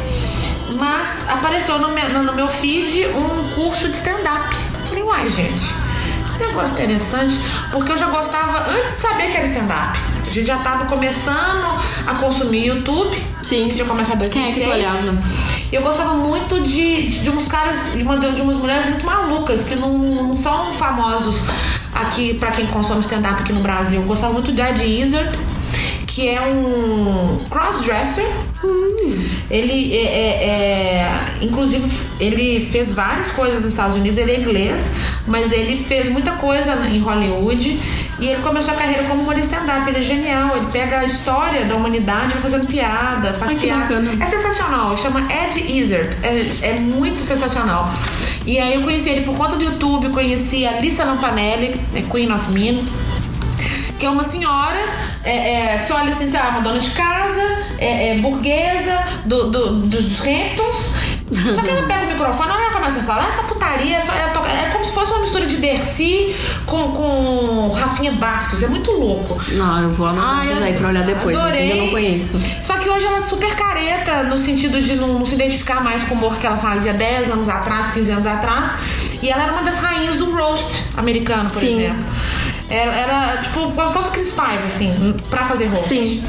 Mas 0.79 1.29
apareceu 1.29 1.79
no 1.79 1.89
meu, 1.91 2.09
no- 2.23 2.33
meu 2.35 2.49
feed 2.49 3.07
um 3.09 3.49
curso 3.55 3.89
de 3.89 3.97
stand-up. 3.97 4.55
Falei, 4.87 5.03
uai, 5.03 5.29
gente, 5.31 5.63
negócio 6.39 6.75
interessante. 6.75 7.39
Porque 7.71 7.93
eu 7.93 7.99
já 7.99 8.07
gostava, 8.07 8.71
antes 8.71 8.95
de 8.95 9.01
saber 9.01 9.31
que 9.31 9.37
era 9.37 9.47
stand-up. 9.47 9.99
A 10.27 10.31
gente 10.31 10.47
já 10.47 10.57
tava 10.59 10.87
começando 10.87 11.79
a 12.07 12.15
consumir 12.17 12.67
YouTube. 12.67 13.17
Sim. 13.43 13.69
Que 13.69 13.75
tinha 13.75 13.87
começado 13.87 14.25
em 14.25 14.31
Quem 14.31 14.43
é 14.43 14.53
que 14.53 14.61
tu 14.61 14.67
2006. 14.67 14.95
olhava? 15.05 15.23
E 15.71 15.75
eu 15.77 15.83
gostava 15.83 16.15
muito 16.15 16.61
de, 16.63 17.21
de 17.21 17.31
uns 17.31 17.47
caras, 17.47 17.93
de, 17.93 18.03
uma, 18.03 18.19
de 18.19 18.41
umas 18.41 18.57
mulheres 18.61 18.87
muito 18.87 19.05
malucas, 19.05 19.65
que 19.65 19.75
não, 19.77 19.91
não 19.99 20.37
são 20.37 20.73
famosos 20.75 21.43
aqui 21.93 22.35
pra 22.35 22.51
quem 22.53 22.67
consome 22.67 23.01
stand-up 23.03 23.43
aqui 23.43 23.53
no 23.53 23.61
Brasil. 23.61 24.01
Eu 24.01 24.07
gostava 24.07 24.33
muito 24.33 24.51
de 24.53 24.61
Ed 24.61 24.83
Izzard, 25.03 25.39
que 26.07 26.29
é 26.29 26.41
um 26.43 27.39
crossdresser. 27.51 28.27
Ele 29.51 29.95
é, 29.97 30.03
é- 30.05 30.45
é- 30.45 31.35
Inclusive, 31.43 31.85
ele 32.21 32.69
fez 32.71 32.93
várias 32.93 33.31
coisas 33.31 33.63
nos 33.65 33.73
Estados 33.73 33.97
Unidos, 33.97 34.19
ele 34.19 34.33
é 34.33 34.41
inglês, 34.41 34.93
mas 35.27 35.53
ele 35.53 35.83
fez 35.85 36.09
muita 36.09 36.33
coisa 36.33 36.87
em 36.89 36.99
Hollywood. 37.01 37.81
E 38.21 38.27
ele 38.29 38.41
começou 38.43 38.73
a 38.73 38.77
carreira 38.77 39.03
como 39.05 39.23
humorista 39.23 39.57
stand-up. 39.57 39.89
Ele 39.89 39.99
é 39.99 40.03
genial, 40.03 40.57
ele 40.57 40.67
pega 40.73 41.01
a 41.01 41.05
história 41.05 41.65
da 41.65 41.75
humanidade 41.75 42.35
fazendo 42.35 42.67
piada, 42.67 43.35
faz 43.35 43.51
Ai, 43.53 43.59
piada. 43.59 44.03
É 44.21 44.27
sensacional, 44.27 44.97
chama 44.97 45.21
Ed 45.23 45.61
Izzard. 45.79 46.17
É, 46.23 46.69
é 46.69 46.73
muito 46.79 47.19
sensacional. 47.19 47.93
E 48.47 48.59
aí 48.59 48.75
eu 48.75 48.83
conheci 48.83 49.11
ele 49.11 49.23
por 49.23 49.37
conta 49.37 49.57
do 49.57 49.65
YouTube, 49.65 50.11
conheci 50.11 50.65
a 50.67 50.81
Lisa 50.81 51.05
Lampanelli, 51.05 51.81
é 51.95 52.03
Queen 52.03 52.31
of 52.33 52.51
Mean, 52.53 52.85
que 53.99 54.07
é 54.07 54.11
uma 54.11 54.25
senhora, 54.25 54.79
é, 55.25 55.55
é, 55.75 55.79
que 55.79 55.87
você 55.87 55.93
olha 55.95 56.11
assim, 56.11 56.27
uma 56.31 56.61
dona 56.61 56.79
de 56.79 56.91
casa, 56.91 57.59
é, 57.79 58.11
é 58.11 58.19
burguesa, 58.19 58.99
do, 59.25 59.51
do- 59.51 59.77
dos 59.81 60.21
Hamptons. 60.21 60.91
Só 61.55 61.63
que 61.63 61.71
ela 61.71 61.83
pega 61.87 62.05
o 62.05 62.13
microfone, 62.13 62.51
ela 62.51 62.71
começa 62.73 63.01
a 63.01 63.03
falar, 63.03 63.29
é 63.29 63.33
só 63.33 63.43
putaria, 63.45 63.97
é, 63.97 64.01
só, 64.03 64.13
é, 64.13 64.27
to- 64.29 64.45
é 64.45 64.71
como 64.73 64.85
se 64.85 64.93
fosse 64.93 65.11
uma 65.11 65.21
mistura 65.23 65.47
de 65.47 65.57
Dercy 65.57 66.37
com, 66.67 66.93
com 66.93 67.69
Rafinha 67.75 68.13
Bastos, 68.13 68.63
é 68.63 68.67
muito 68.69 68.91
louco. 68.93 69.41
Não, 69.53 69.83
eu 69.83 69.91
vou 69.93 70.07
anotar 70.09 70.47
esses 70.47 70.63
aí 70.63 70.75
pra 70.75 70.89
olhar 70.89 71.03
depois. 71.05 71.35
adorei. 71.37 71.61
Esses 71.63 71.71
eu 71.79 71.85
não 71.85 71.91
conheço. 71.91 72.41
Só 72.63 72.77
que 72.77 72.89
hoje 72.89 73.07
ela 73.07 73.19
é 73.19 73.23
super 73.23 73.55
careta, 73.57 74.23
no 74.25 74.37
sentido 74.37 74.83
de 74.83 74.97
não, 74.97 75.19
não 75.19 75.27
se 75.27 75.35
identificar 75.35 75.83
mais 75.83 76.03
com 76.05 76.15
o 76.15 76.19
humor 76.19 76.37
que 76.37 76.47
ela 76.47 76.59
fazia 76.59 76.93
10 76.93 77.31
anos 77.31 77.49
atrás, 77.49 77.91
15 77.95 78.11
anos 78.11 78.27
atrás. 78.27 78.73
E 79.23 79.31
ela 79.31 79.45
era 79.45 79.53
uma 79.53 79.63
das 79.63 79.79
rainhas 79.79 80.17
do 80.17 80.31
roast 80.31 80.83
americano, 80.97 81.49
por 81.49 81.59
Sim. 81.59 81.81
exemplo. 81.85 82.05
Ela 82.69 82.95
era, 82.97 83.37
tipo, 83.39 83.61
como 83.73 83.89
se 83.89 83.95
fosse 83.95 84.11
Chris 84.11 84.33
Paiva, 84.33 84.67
assim, 84.67 85.15
pra 85.31 85.45
fazer 85.45 85.67
roast. 85.67 85.89
Sim. 85.89 86.23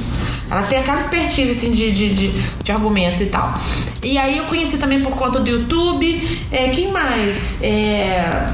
Ela 0.50 0.62
tem 0.64 0.80
aquela 0.80 1.00
expertise, 1.00 1.52
assim, 1.52 1.72
de, 1.72 1.92
de, 1.92 2.14
de, 2.14 2.28
de 2.64 2.72
argumentos 2.72 3.20
e 3.20 3.26
tal. 3.26 3.60
E 4.06 4.18
aí 4.18 4.38
eu 4.38 4.46
conheci 4.46 4.78
também 4.78 5.02
por 5.02 5.16
conta 5.16 5.40
do 5.40 5.50
YouTube. 5.50 6.40
É, 6.52 6.70
quem 6.70 6.92
mais? 6.92 7.60
É, 7.64 8.46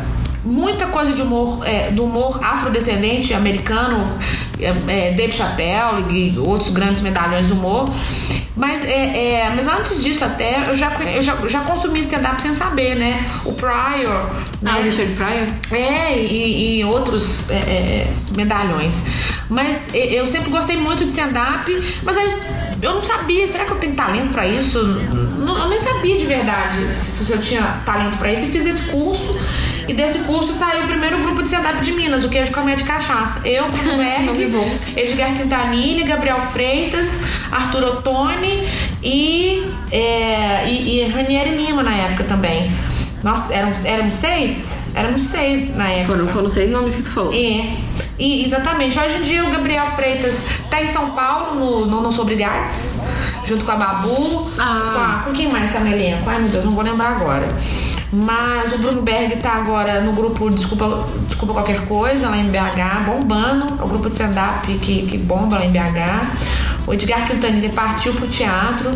muita 0.46 0.88
coisa 0.88 1.12
de 1.12 1.22
humor, 1.22 1.60
é, 1.68 1.92
do 1.92 2.06
humor 2.06 2.40
afrodescendente 2.42 3.34
americano. 3.34 4.08
É, 4.60 4.74
é, 5.10 5.12
Dave 5.12 5.34
Chappelle 5.34 6.06
e 6.10 6.40
outros 6.40 6.70
grandes 6.72 7.02
medalhões 7.02 7.48
do 7.48 7.56
humor. 7.56 7.90
Mas, 8.56 8.84
é, 8.86 8.90
é, 9.46 9.54
mas 9.56 9.66
antes 9.68 10.04
disso 10.04 10.24
até, 10.24 10.64
eu 10.68 10.76
já, 10.78 10.92
eu 11.16 11.22
já, 11.22 11.36
já 11.48 11.62
consumi 11.62 12.00
stand-up 12.02 12.42
sem 12.42 12.54
saber, 12.54 12.96
né? 12.96 13.26
O 13.46 13.54
Pryor, 13.54 14.30
Ah, 14.30 14.74
né? 14.74 14.80
o 14.80 14.84
Richard 14.84 15.14
Pryor? 15.14 15.48
É, 15.72 16.18
e, 16.18 16.80
e 16.80 16.84
outros 16.84 17.50
é, 17.50 17.54
é, 17.56 18.14
medalhões. 18.36 19.04
Mas 19.50 19.94
e- 19.94 20.14
eu 20.16 20.28
sempre 20.28 20.52
gostei 20.52 20.76
muito 20.78 21.04
de 21.06 21.12
stand-up, 21.12 22.00
mas 22.04 22.18
aí 22.18 22.36
eu 22.82 22.94
não 22.96 23.04
sabia, 23.04 23.48
será 23.48 23.66
que 23.66 23.72
eu 23.72 23.78
tenho 23.78 23.96
talento 23.96 24.32
pra 24.32 24.46
isso? 24.46 24.78
Eu 25.47 25.69
nem 25.69 25.80
sabia 25.80 26.17
de 26.17 26.25
verdade 26.25 26.93
se, 26.93 27.25
se 27.25 27.32
eu 27.32 27.39
tinha 27.39 27.62
talento 27.86 28.17
pra 28.17 28.32
isso. 28.32 28.45
E 28.45 28.47
fiz 28.47 28.65
esse 28.65 28.82
curso, 28.84 29.39
e 29.88 29.93
desse 29.93 30.19
curso 30.19 30.54
saiu 30.54 30.84
o 30.84 30.88
primeiro 30.88 31.19
grupo 31.19 31.41
de 31.41 31.49
stand-up 31.49 31.82
de 31.82 31.91
Minas, 31.91 32.23
o 32.23 32.30
Queijo 32.30 32.51
Comédia 32.51 32.84
e 32.84 32.88
Cachaça. 32.88 33.41
Eu, 33.45 33.67
Bruno. 33.71 33.97
Berg, 33.97 34.80
Edgar 34.95 35.34
Quintanilha, 35.34 36.06
Gabriel 36.06 36.39
Freitas, 36.39 37.21
Arthur 37.51 37.84
Ottoni 37.84 38.67
e, 39.04 39.63
é, 39.91 40.69
e, 40.69 41.01
e 41.01 41.08
Ranieri 41.08 41.51
Lima 41.51 41.84
na 41.84 41.95
época 41.95 42.23
também. 42.23 42.71
Nossa, 43.23 43.54
éramos, 43.54 43.86
éramos 43.86 44.15
seis? 44.15 44.84
Éramos 44.95 45.21
seis 45.23 45.75
na 45.75 45.88
época. 45.89 46.13
Foram, 46.13 46.27
foram 46.27 46.49
seis 46.49 46.71
nomes 46.71 46.95
que 46.95 47.04
tu 47.04 47.10
falou. 47.12 47.34
É, 47.34 47.77
e, 48.17 48.43
exatamente. 48.43 48.97
Hoje 48.97 49.17
em 49.17 49.23
dia 49.23 49.45
o 49.45 49.51
Gabriel 49.51 49.86
Freitas 49.95 50.43
tá 50.69 50.82
em 50.82 50.88
São 50.88 51.12
Paulo, 51.12 51.56
no 51.56 51.86
Não 51.86 52.01
Não 52.01 52.12
Sou 52.12 52.23
Obrigados, 52.23 52.95
junto 53.45 53.65
com 53.65 53.71
a 53.71 53.75
Babu. 53.75 54.51
Ah. 54.58 54.80
Com, 54.93 54.99
a- 55.01 55.21
com 55.25 55.34
quem 55.34 55.51
mais 55.51 55.71
tá 55.71 55.80
no 55.80 55.88
elenco? 55.88 56.30
Ai 56.30 56.39
meu 56.39 56.49
Deus, 56.49 56.65
não 56.65 56.71
vou 56.71 56.84
lembrar 56.84 57.10
agora. 57.12 57.47
Mas 58.12 58.74
o 58.74 58.78
Bruno 58.78 59.02
Berg 59.02 59.38
tá 59.38 59.54
agora 59.54 60.02
no 60.02 60.12
grupo 60.12 60.50
Desculpa, 60.50 61.08
Desculpa 61.28 61.54
Qualquer 61.54 61.86
Coisa, 61.86 62.30
lá 62.30 62.38
em 62.38 62.43
BH, 62.43 63.06
bombando. 63.06 63.80
É 63.80 63.84
o 63.84 63.88
grupo 63.88 64.10
de 64.10 64.15
stand-up 64.15 64.67
que, 64.80 65.06
que 65.06 65.17
bomba 65.17 65.58
lá 65.58 65.65
em 65.65 65.71
BH. 65.71 66.62
O 66.86 66.93
Edgar 66.93 67.26
Quintanilha 67.26 67.69
partiu 67.69 68.12
pro 68.12 68.28
teatro, 68.28 68.89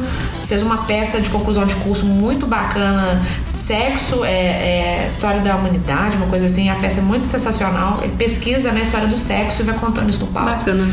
fez 0.47 0.63
uma 0.63 0.77
peça 0.79 1.21
de 1.21 1.29
conclusão 1.29 1.65
de 1.65 1.75
curso 1.75 2.03
muito 2.03 2.47
bacana, 2.47 3.21
Sexo, 3.45 4.25
é, 4.25 5.05
é 5.05 5.07
História 5.07 5.39
da 5.41 5.55
Humanidade, 5.55 6.17
uma 6.17 6.27
coisa 6.27 6.47
assim. 6.47 6.69
A 6.69 6.75
peça 6.75 6.99
é 6.99 7.03
muito 7.03 7.25
sensacional. 7.25 7.99
Ele 8.01 8.15
pesquisa 8.17 8.71
né, 8.71 8.81
a 8.81 8.83
história 8.83 9.07
do 9.07 9.17
sexo 9.17 9.61
e 9.61 9.65
vai 9.65 9.75
contando 9.75 10.09
isso 10.09 10.19
no 10.19 10.27
palco. 10.27 10.49
Bacana. 10.51 10.87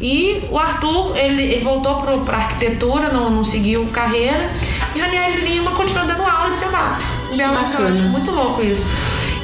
E 0.00 0.42
o 0.50 0.58
Arthur, 0.58 1.16
ele, 1.16 1.42
ele 1.42 1.64
voltou 1.64 1.96
pro, 1.96 2.20
pra 2.20 2.38
arquitetura, 2.38 3.10
não, 3.10 3.30
não 3.30 3.44
seguiu 3.44 3.86
carreira. 3.86 4.50
E 4.94 4.98
Raniel 4.98 5.44
Lima 5.44 5.72
continuou 5.72 6.06
dando 6.06 6.22
aula 6.22 6.50
de 6.50 6.56
stand-up. 6.56 7.19
Bacana. 7.36 7.86
Horizonte. 7.86 8.02
Muito 8.08 8.30
louco 8.30 8.62
isso. 8.62 8.86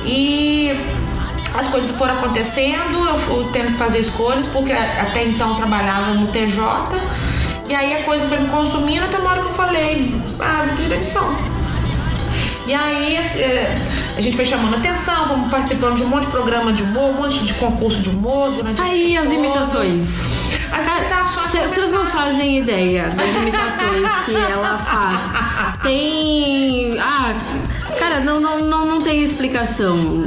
E 0.04 0.72
as 1.54 1.68
coisas 1.68 1.96
foram 1.96 2.14
acontecendo, 2.14 3.06
eu 3.06 3.14
fui 3.14 3.46
tendo 3.52 3.68
que 3.72 3.78
fazer 3.78 3.98
escolhas, 3.98 4.46
porque 4.46 4.72
até 4.72 5.24
então 5.24 5.50
eu 5.50 5.54
trabalhava 5.56 6.14
no 6.14 6.26
TJ. 6.28 6.62
E 7.68 7.74
aí 7.74 7.96
a 7.96 8.02
coisa 8.04 8.26
foi 8.26 8.38
me 8.38 8.48
consumindo 8.48 9.04
até 9.04 9.18
uma 9.18 9.30
hora 9.30 9.40
que 9.40 9.46
eu 9.48 9.54
falei, 9.54 10.14
ah, 10.40 10.62
vou 10.66 10.76
pedir 10.76 10.88
demissão. 10.88 11.36
E 12.66 12.74
aí 12.74 13.16
é, 13.16 13.74
a 14.16 14.20
gente 14.20 14.34
foi 14.34 14.44
chamando 14.44 14.76
atenção, 14.76 15.26
fomos 15.28 15.50
participando 15.50 15.96
de 15.96 16.02
um 16.02 16.08
monte 16.08 16.22
de 16.22 16.30
programa 16.30 16.72
de 16.72 16.82
humor, 16.82 17.10
um 17.10 17.22
monte 17.22 17.44
de 17.44 17.54
concurso 17.54 18.00
de 18.00 18.10
humor 18.10 18.50
durante 18.50 18.80
Aí 18.80 19.16
as 19.16 19.28
todo. 19.28 19.34
imitações. 19.34 20.20
As 20.72 20.86
imitações. 20.86 21.70
Vocês 21.70 21.92
não 21.92 22.04
fazem 22.06 22.58
ideia 22.58 23.10
das 23.10 23.28
imitações 23.36 24.04
que 24.24 24.34
ela 24.34 24.78
faz. 24.78 25.30
Tem. 25.82 26.98
Ah, 26.98 27.36
não, 28.20 28.40
não, 28.40 28.60
não, 28.60 28.86
não 28.86 29.00
tem 29.00 29.22
explicação. 29.22 30.24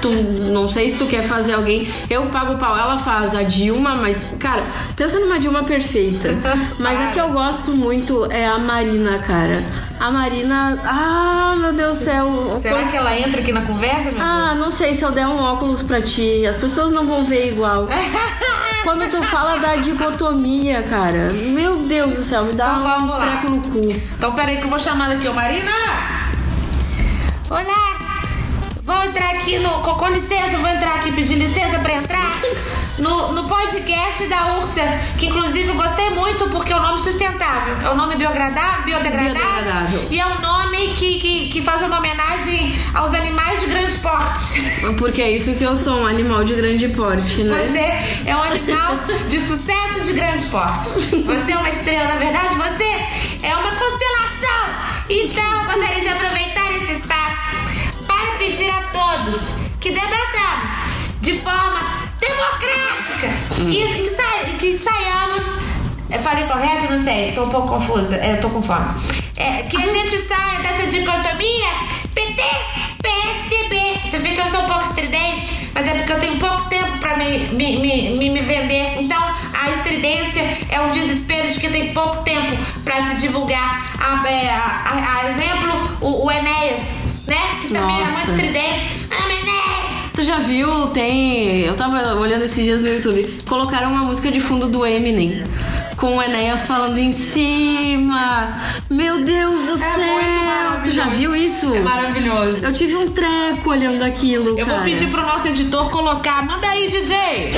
Tu, 0.00 0.10
não 0.10 0.68
sei 0.68 0.90
se 0.90 0.98
tu 0.98 1.06
quer 1.06 1.22
fazer 1.22 1.54
alguém. 1.54 1.92
Eu 2.10 2.26
pago 2.26 2.54
o 2.54 2.58
pau. 2.58 2.76
Ela 2.76 2.98
faz 2.98 3.34
a 3.34 3.42
Dilma, 3.42 3.94
mas, 3.94 4.26
cara, 4.38 4.64
pensa 4.96 5.18
numa 5.18 5.38
Dilma 5.38 5.62
perfeita. 5.62 6.28
Mas 6.78 7.00
a 7.00 7.12
que 7.12 7.20
eu 7.20 7.28
gosto 7.30 7.70
muito 7.70 8.26
é 8.30 8.46
a 8.46 8.58
Marina, 8.58 9.18
cara. 9.18 9.64
A 10.00 10.10
Marina. 10.10 10.80
Ah, 10.84 11.54
meu 11.56 11.72
Deus 11.72 11.98
do 11.98 12.04
céu. 12.04 12.58
Será 12.60 12.84
que 12.88 12.96
ela 12.96 13.16
entra 13.16 13.40
aqui 13.40 13.52
na 13.52 13.62
conversa, 13.62 14.10
meu 14.10 14.20
Ah, 14.20 14.54
não 14.54 14.70
sei 14.70 14.94
se 14.94 15.04
eu 15.04 15.12
der 15.12 15.26
um 15.26 15.38
óculos 15.38 15.82
pra 15.82 16.00
ti, 16.00 16.44
as 16.46 16.56
pessoas 16.56 16.90
não 16.90 17.06
vão 17.06 17.22
ver 17.22 17.48
igual. 17.48 17.88
Quando 18.82 19.08
tu 19.08 19.22
fala 19.22 19.58
da 19.58 19.76
dicotomia, 19.76 20.82
cara, 20.82 21.28
meu 21.32 21.78
Deus 21.78 22.16
do 22.16 22.22
céu, 22.22 22.44
me 22.44 22.52
dá 22.52 22.76
Então 22.78 23.04
um 23.04 23.20
treco 23.20 23.50
no 23.50 23.62
cu. 23.62 24.02
Então 24.16 24.32
peraí 24.32 24.56
que 24.56 24.64
eu 24.64 24.70
vou 24.70 24.78
chamar 24.78 25.10
aqui, 25.10 25.28
ô 25.28 25.34
Marina! 25.34 25.70
Olá! 27.52 28.22
Vou 28.82 29.04
entrar 29.04 29.28
aqui 29.32 29.58
no. 29.58 29.68
Com, 29.82 30.08
licença, 30.08 30.56
vou 30.56 30.68
entrar 30.68 30.94
aqui, 30.94 31.12
pedir 31.12 31.34
licença 31.34 31.78
pra 31.80 31.96
entrar 31.96 32.40
no, 32.98 33.32
no 33.32 33.46
podcast 33.46 34.26
da 34.26 34.56
Ursa, 34.56 34.80
que 35.18 35.26
inclusive 35.26 35.68
eu 35.68 35.74
gostei 35.74 36.08
muito 36.10 36.48
porque 36.48 36.72
é 36.72 36.76
um 36.76 36.80
nome 36.80 36.98
sustentável. 37.00 37.76
É 37.84 37.90
um 37.90 37.94
nome 37.94 38.16
biodegradável, 38.16 38.84
biodegradável, 38.84 39.34
Biodegradável. 39.34 40.08
e 40.10 40.18
é 40.18 40.26
um 40.26 40.40
nome 40.40 40.94
que, 40.94 41.20
que, 41.20 41.48
que 41.50 41.60
faz 41.60 41.82
uma 41.82 41.98
homenagem 41.98 42.74
aos 42.94 43.12
animais 43.12 43.60
de 43.60 43.66
grande 43.66 43.98
porte. 43.98 44.94
Porque 44.96 45.20
é 45.20 45.30
isso 45.30 45.52
que 45.54 45.62
eu 45.62 45.76
sou, 45.76 45.98
um 46.00 46.06
animal 46.06 46.44
de 46.44 46.54
grande 46.54 46.88
porte, 46.88 47.42
né? 47.44 47.54
Você 47.54 48.30
é 48.30 48.34
um 48.34 48.42
animal 48.42 48.96
de 49.28 49.38
sucesso 49.38 50.00
de 50.06 50.14
grande 50.14 50.46
porte. 50.46 50.88
Você 50.88 51.52
é 51.52 51.56
uma 51.58 51.68
estrela, 51.68 52.14
na 52.14 52.16
verdade, 52.16 52.54
você 52.54 53.46
é 53.46 53.54
uma 53.54 53.72
constelação. 53.72 54.32
Então, 55.10 55.51
todos 59.24 59.48
que 59.80 59.90
debatamos 59.90 60.74
de 61.20 61.38
forma 61.40 62.02
democrática 62.20 63.28
falei 66.22 66.44
correto? 66.44 66.92
Não 66.92 67.02
sei, 67.02 67.32
tô 67.32 67.44
um 67.44 67.48
pouco 67.48 67.68
confusa. 67.68 68.16
Eu 68.16 68.40
tô 68.40 68.48
com 68.50 68.62
fome. 68.62 68.86
É, 69.36 69.62
que 69.62 69.76
a 69.76 69.80
gente 69.80 70.16
saia 70.26 70.58
dessa 70.60 70.86
dicotomia 70.90 71.68
PT, 72.14 72.42
PSDB. 73.02 74.00
Você 74.10 74.18
vê 74.18 74.30
que 74.30 74.40
eu 74.40 74.50
sou 74.50 74.60
um 74.62 74.66
pouco 74.66 74.82
estridente, 74.82 75.70
mas 75.74 75.86
é 75.86 75.94
porque 75.94 76.12
eu 76.12 76.20
tenho 76.20 76.36
pouco 76.38 76.68
tempo 76.68 76.98
pra 76.98 77.16
me, 77.16 77.38
me, 77.48 77.78
me, 77.78 78.30
me, 78.30 78.40
vender. 78.40 78.98
Então, 79.00 79.18
a 79.54 79.70
estridência 79.70 80.42
é 80.70 80.80
um 80.80 80.90
desespero 80.92 81.50
de 81.52 81.58
que 81.60 81.68
tem 81.68 81.92
pouco 81.94 82.18
tempo 82.22 82.56
pra 82.84 83.06
se 83.06 83.14
divulgar. 83.16 83.86
A, 83.98 84.28
é, 84.28 84.50
a, 84.50 84.56
a- 84.58 85.20
a 85.20 85.30
exemplo, 85.30 85.98
o, 86.00 86.26
o 86.26 86.30
Enéas, 86.30 86.80
né? 87.26 87.40
Que 87.62 87.68
também 87.72 87.96
é 87.96 88.00
Nossa. 88.04 88.12
muito 88.12 88.30
estridente. 88.30 89.01
Já 90.32 90.38
viu? 90.38 90.86
Tem. 90.86 91.60
Eu 91.60 91.74
tava 91.74 92.14
olhando 92.14 92.44
esses 92.44 92.64
dias 92.64 92.80
no 92.80 92.88
YouTube. 92.88 93.36
Colocaram 93.46 93.90
uma 93.92 94.02
música 94.02 94.30
de 94.30 94.40
fundo 94.40 94.66
do 94.66 94.86
Eminem. 94.86 95.44
Com 95.98 96.16
o 96.16 96.22
Enéas 96.22 96.64
falando 96.64 96.96
em 96.96 97.12
cima. 97.12 98.54
Meu 98.88 99.22
Deus 99.22 99.66
do 99.66 99.76
céu! 99.76 100.70
muito 100.70 100.84
Tu 100.84 100.90
já 100.90 101.04
viu 101.04 101.36
isso? 101.36 101.74
É 101.74 101.80
maravilhoso. 101.80 102.60
Eu 102.62 102.72
tive 102.72 102.96
um 102.96 103.10
treco 103.10 103.68
olhando 103.68 104.02
aquilo. 104.02 104.58
Eu 104.58 104.64
vou 104.64 104.74
cara. 104.74 104.84
pedir 104.84 105.10
pro 105.10 105.20
nosso 105.20 105.48
editor 105.48 105.90
colocar. 105.90 106.46
Manda 106.46 106.66
aí, 106.66 106.88
DJ! 106.88 107.52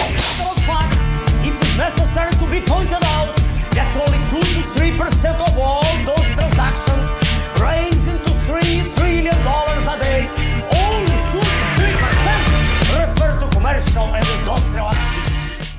it's 1.44 1.76
necessary 1.76 2.34
to 2.38 2.46
be 2.46 2.60
pointed 2.60 3.04
out 3.04 3.36
that 3.70 3.94
only 3.94 4.18
2 4.28 4.40
to 4.40 4.62
3% 4.80 5.38
of 5.46 5.58
all 5.58 5.84
those 6.04 6.23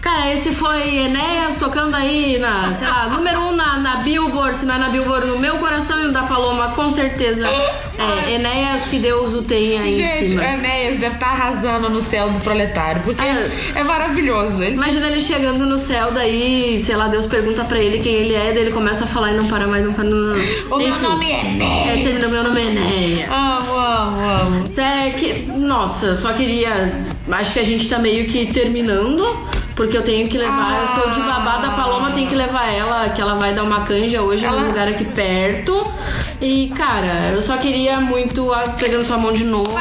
Cara, 0.01 0.31
esse 0.31 0.53
foi 0.53 0.97
Enéas 1.05 1.55
tocando 1.55 1.95
aí 1.95 2.37
na, 2.37 2.71
sei 2.75 2.87
lá, 2.87 3.09
número 3.09 3.41
um 3.41 3.51
na, 3.55 3.77
na 3.79 3.95
Billboard, 3.97 4.55
se 4.55 4.63
não 4.65 4.75
é 4.75 4.77
na 4.77 4.89
Billboard, 4.89 5.25
no 5.25 5.39
meu 5.39 5.57
coração 5.57 5.99
e 5.99 6.05
no 6.05 6.13
da 6.13 6.21
Paloma, 6.23 6.69
com 6.69 6.91
certeza. 6.91 7.43
É, 7.97 8.33
Enéas, 8.33 8.85
que 8.85 8.99
Deus 8.99 9.33
o 9.33 9.41
tenha 9.41 9.81
aí 9.81 9.93
em 9.99 10.03
Gente, 10.03 10.27
cima. 10.29 10.41
o 10.43 10.45
Enéas 10.45 10.97
deve 10.97 11.15
estar 11.15 11.25
arrasando 11.25 11.89
no 11.89 11.99
céu 12.01 12.29
do 12.29 12.39
proletário, 12.39 13.01
porque 13.03 13.21
É. 13.23 13.49
é 13.73 13.83
maravilhoso. 13.83 14.61
Ele 14.63 14.75
Imagina 14.75 15.07
ele 15.07 15.19
chegando 15.19 15.65
no 15.65 15.77
céu, 15.79 16.11
daí, 16.11 16.79
sei 16.79 16.95
lá, 16.95 17.07
Deus 17.07 17.25
pergunta 17.25 17.63
pra 17.65 17.79
ele 17.79 17.97
quem 17.97 18.13
ele 18.13 18.35
é, 18.35 18.51
daí 18.53 18.59
ele 18.59 18.71
começa 18.71 19.05
a 19.05 19.07
falar 19.07 19.31
e 19.31 19.35
não 19.37 19.47
para 19.47 19.67
mais, 19.67 19.83
não 19.83 19.91
para. 19.93 20.03
Não, 20.03 20.15
não. 20.15 20.35
O 20.71 20.77
meu 20.77 20.87
Enfim. 20.87 21.01
nome 21.01 21.31
é 21.31 21.39
Enéas. 21.45 21.97
É, 21.99 22.03
termina, 22.03 22.27
meu 22.27 22.43
nome 22.43 22.61
é 22.61 22.65
Enéas. 22.67 23.29
Amo, 23.31 23.73
amo, 23.73 24.29
amo. 24.29 24.44
É 25.05 25.11
que, 25.11 25.45
nossa, 25.51 26.15
só 26.15 26.33
queria. 26.33 27.03
Acho 27.31 27.53
que 27.53 27.59
a 27.59 27.63
gente 27.63 27.87
tá 27.87 27.99
meio 27.99 28.27
que 28.27 28.47
terminando, 28.47 29.23
porque 29.75 29.95
eu 29.95 30.01
tenho 30.03 30.27
que 30.27 30.35
levar. 30.37 30.79
Eu 30.79 30.85
estou 30.85 31.11
de 31.11 31.19
babada, 31.19 31.67
a 31.67 31.71
Paloma 31.71 32.09
tem 32.11 32.25
que 32.27 32.33
levar 32.33 32.73
ela, 32.73 33.09
que 33.09 33.21
ela 33.21 33.35
vai 33.35 33.53
dar 33.53 33.63
uma 33.63 33.81
canja 33.81 34.21
hoje 34.21 34.45
Ela- 34.45 34.61
num 34.61 34.67
lugar 34.67 34.87
aqui 34.87 35.05
perto. 35.05 35.85
E, 36.41 36.69
cara, 36.75 37.31
eu 37.33 37.41
só 37.41 37.57
queria 37.57 37.99
muito 37.99 38.51
ah, 38.51 38.63
pegando 38.79 39.05
sua 39.05 39.17
mão 39.17 39.31
de 39.31 39.43
novo. 39.43 39.77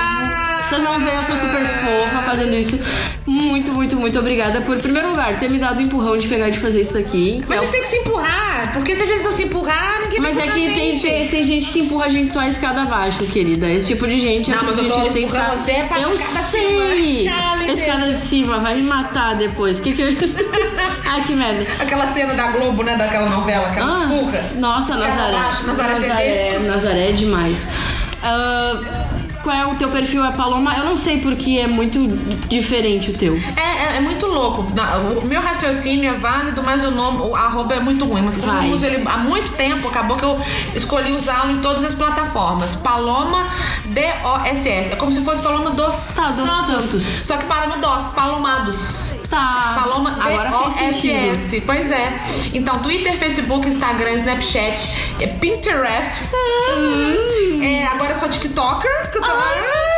Vocês 0.74 0.82
não 0.88 0.98
veem, 1.00 1.16
eu 1.16 1.22
sou 1.22 1.36
super 1.36 1.64
fofa 1.66 2.22
fazendo 2.22 2.54
isso. 2.54 2.78
Muito, 3.26 3.72
muito, 3.72 3.96
muito 3.96 4.18
obrigada 4.18 4.60
por, 4.60 4.76
em 4.76 4.80
primeiro 4.80 5.10
lugar, 5.10 5.38
ter 5.38 5.48
me 5.48 5.58
dado 5.58 5.78
o 5.78 5.82
empurrão 5.82 6.16
de 6.18 6.26
pegar 6.28 6.48
e 6.48 6.50
de 6.50 6.58
fazer 6.58 6.80
isso 6.80 6.98
aqui. 6.98 7.42
Mas 7.48 7.58
é 7.58 7.60
o- 7.60 7.64
gente 7.64 7.72
tem 7.72 7.80
que 7.82 7.86
se 7.88 7.96
empurrar, 7.98 8.72
porque 8.72 8.94
se 8.96 9.02
a 9.02 9.06
gente 9.06 9.22
não 9.22 9.32
se 9.32 9.42
empurrar, 9.44 9.98
ninguém 10.02 10.20
vai 10.20 10.32
Mas 10.32 10.42
é 10.44 10.46
que 10.48 10.52
tem, 10.52 10.74
gente. 10.98 11.02
tem, 11.02 11.28
tem 11.28 11.44
gente 11.44 11.68
que 11.68 11.80
empurra 11.80 12.06
a 12.06 12.08
gente 12.08 12.30
só 12.32 12.40
a 12.40 12.48
escada 12.48 12.82
abaixo, 12.82 13.24
querida. 13.26 13.68
Esse 13.70 13.88
tipo 13.88 14.06
de 14.06 14.18
gente 14.18 14.50
é 14.50 14.54
Não, 14.54 14.62
o 14.62 14.66
tipo 14.66 14.72
mas 14.76 14.80
de 14.84 14.88
eu 14.88 14.94
gente 14.94 15.06
tô 15.08 15.12
tem 15.14 15.26
que 15.26 15.32
ficar... 15.32 15.50
você 15.56 15.72
pra 15.88 16.00
Eu 16.00 16.14
escada 16.14 16.44
sei! 16.48 17.28
Ah, 17.34 17.56
A 17.60 17.72
escada 17.72 18.12
de 18.12 18.18
cima 18.18 18.58
vai 18.58 18.74
me 18.76 18.82
matar 18.82 19.34
depois. 19.36 19.80
Que 19.80 19.92
que 19.92 20.02
eu... 20.02 20.08
Ai, 21.06 21.24
que 21.24 21.32
merda. 21.34 21.66
Aquela 21.80 22.06
cena 22.06 22.34
da 22.34 22.48
Globo, 22.48 22.82
né? 22.82 22.96
Daquela 22.96 23.28
novela, 23.30 23.68
aquela 23.68 24.02
Ah, 24.02 24.04
empurra. 24.04 24.44
nossa, 24.56 24.94
Nazaré. 24.96 25.36
Nazaré 25.66 25.94
Nazaré. 26.06 26.58
Nazaré 26.60 27.08
é 27.08 27.12
demais. 27.12 27.66
Ah, 28.22 29.03
qual 29.44 29.54
é 29.54 29.66
o 29.66 29.74
teu 29.76 29.90
perfil? 29.90 30.24
É 30.24 30.32
Paloma? 30.32 30.74
Eu 30.74 30.84
não 30.84 30.96
sei 30.96 31.20
porque 31.20 31.58
é 31.58 31.66
muito 31.66 31.98
diferente 32.48 33.10
o 33.10 33.14
teu. 33.14 33.36
É, 33.36 33.94
é, 33.94 33.96
é 33.98 34.00
muito 34.00 34.26
louco. 34.26 34.66
O 35.22 35.26
meu 35.26 35.40
raciocínio 35.40 36.10
é 36.10 36.14
válido, 36.14 36.62
mas 36.64 36.82
o 36.82 36.90
nome, 36.90 37.20
o 37.20 37.36
arroba 37.36 37.74
é 37.74 37.80
muito 37.80 38.06
ruim. 38.06 38.22
Mas 38.22 38.36
como 38.36 38.50
Vai. 38.50 38.68
eu 38.68 38.72
uso 38.72 38.84
ele 38.84 39.06
há 39.06 39.18
muito 39.18 39.52
tempo, 39.52 39.86
acabou 39.86 40.16
que 40.16 40.24
eu 40.24 40.40
escolhi 40.74 41.12
usá-lo 41.12 41.52
em 41.52 41.60
todas 41.60 41.84
as 41.84 41.94
plataformas. 41.94 42.74
Paloma 42.74 43.46
D-O-S-S. 43.84 44.92
É 44.92 44.96
como 44.96 45.12
se 45.12 45.20
fosse 45.20 45.42
Paloma 45.42 45.70
dos, 45.70 46.14
Tá, 46.14 46.30
dos 46.30 46.48
Santos. 46.48 47.02
Só 47.22 47.36
que 47.36 47.44
no 47.44 47.80
DOS, 47.80 48.06
Palomados. 48.14 49.16
Tá. 49.28 49.63
Agora 50.34 50.52
fez 50.64 50.74
sentido. 50.94 51.12
D-O-S-S. 51.14 51.60
Pois 51.64 51.90
é. 51.92 52.18
Então, 52.52 52.82
Twitter, 52.82 53.12
Facebook, 53.16 53.68
Instagram, 53.68 54.12
Snapchat, 54.12 54.88
é 55.20 55.26
Pinterest. 55.26 56.20
Hum. 56.76 57.62
É, 57.62 57.86
agora 57.86 58.12
eu 58.12 58.16
sou 58.16 58.28
TikToker. 58.28 59.10
que 59.10 59.18
eu 59.18 59.22
tô- 59.22 59.28
Ah, 59.30 59.93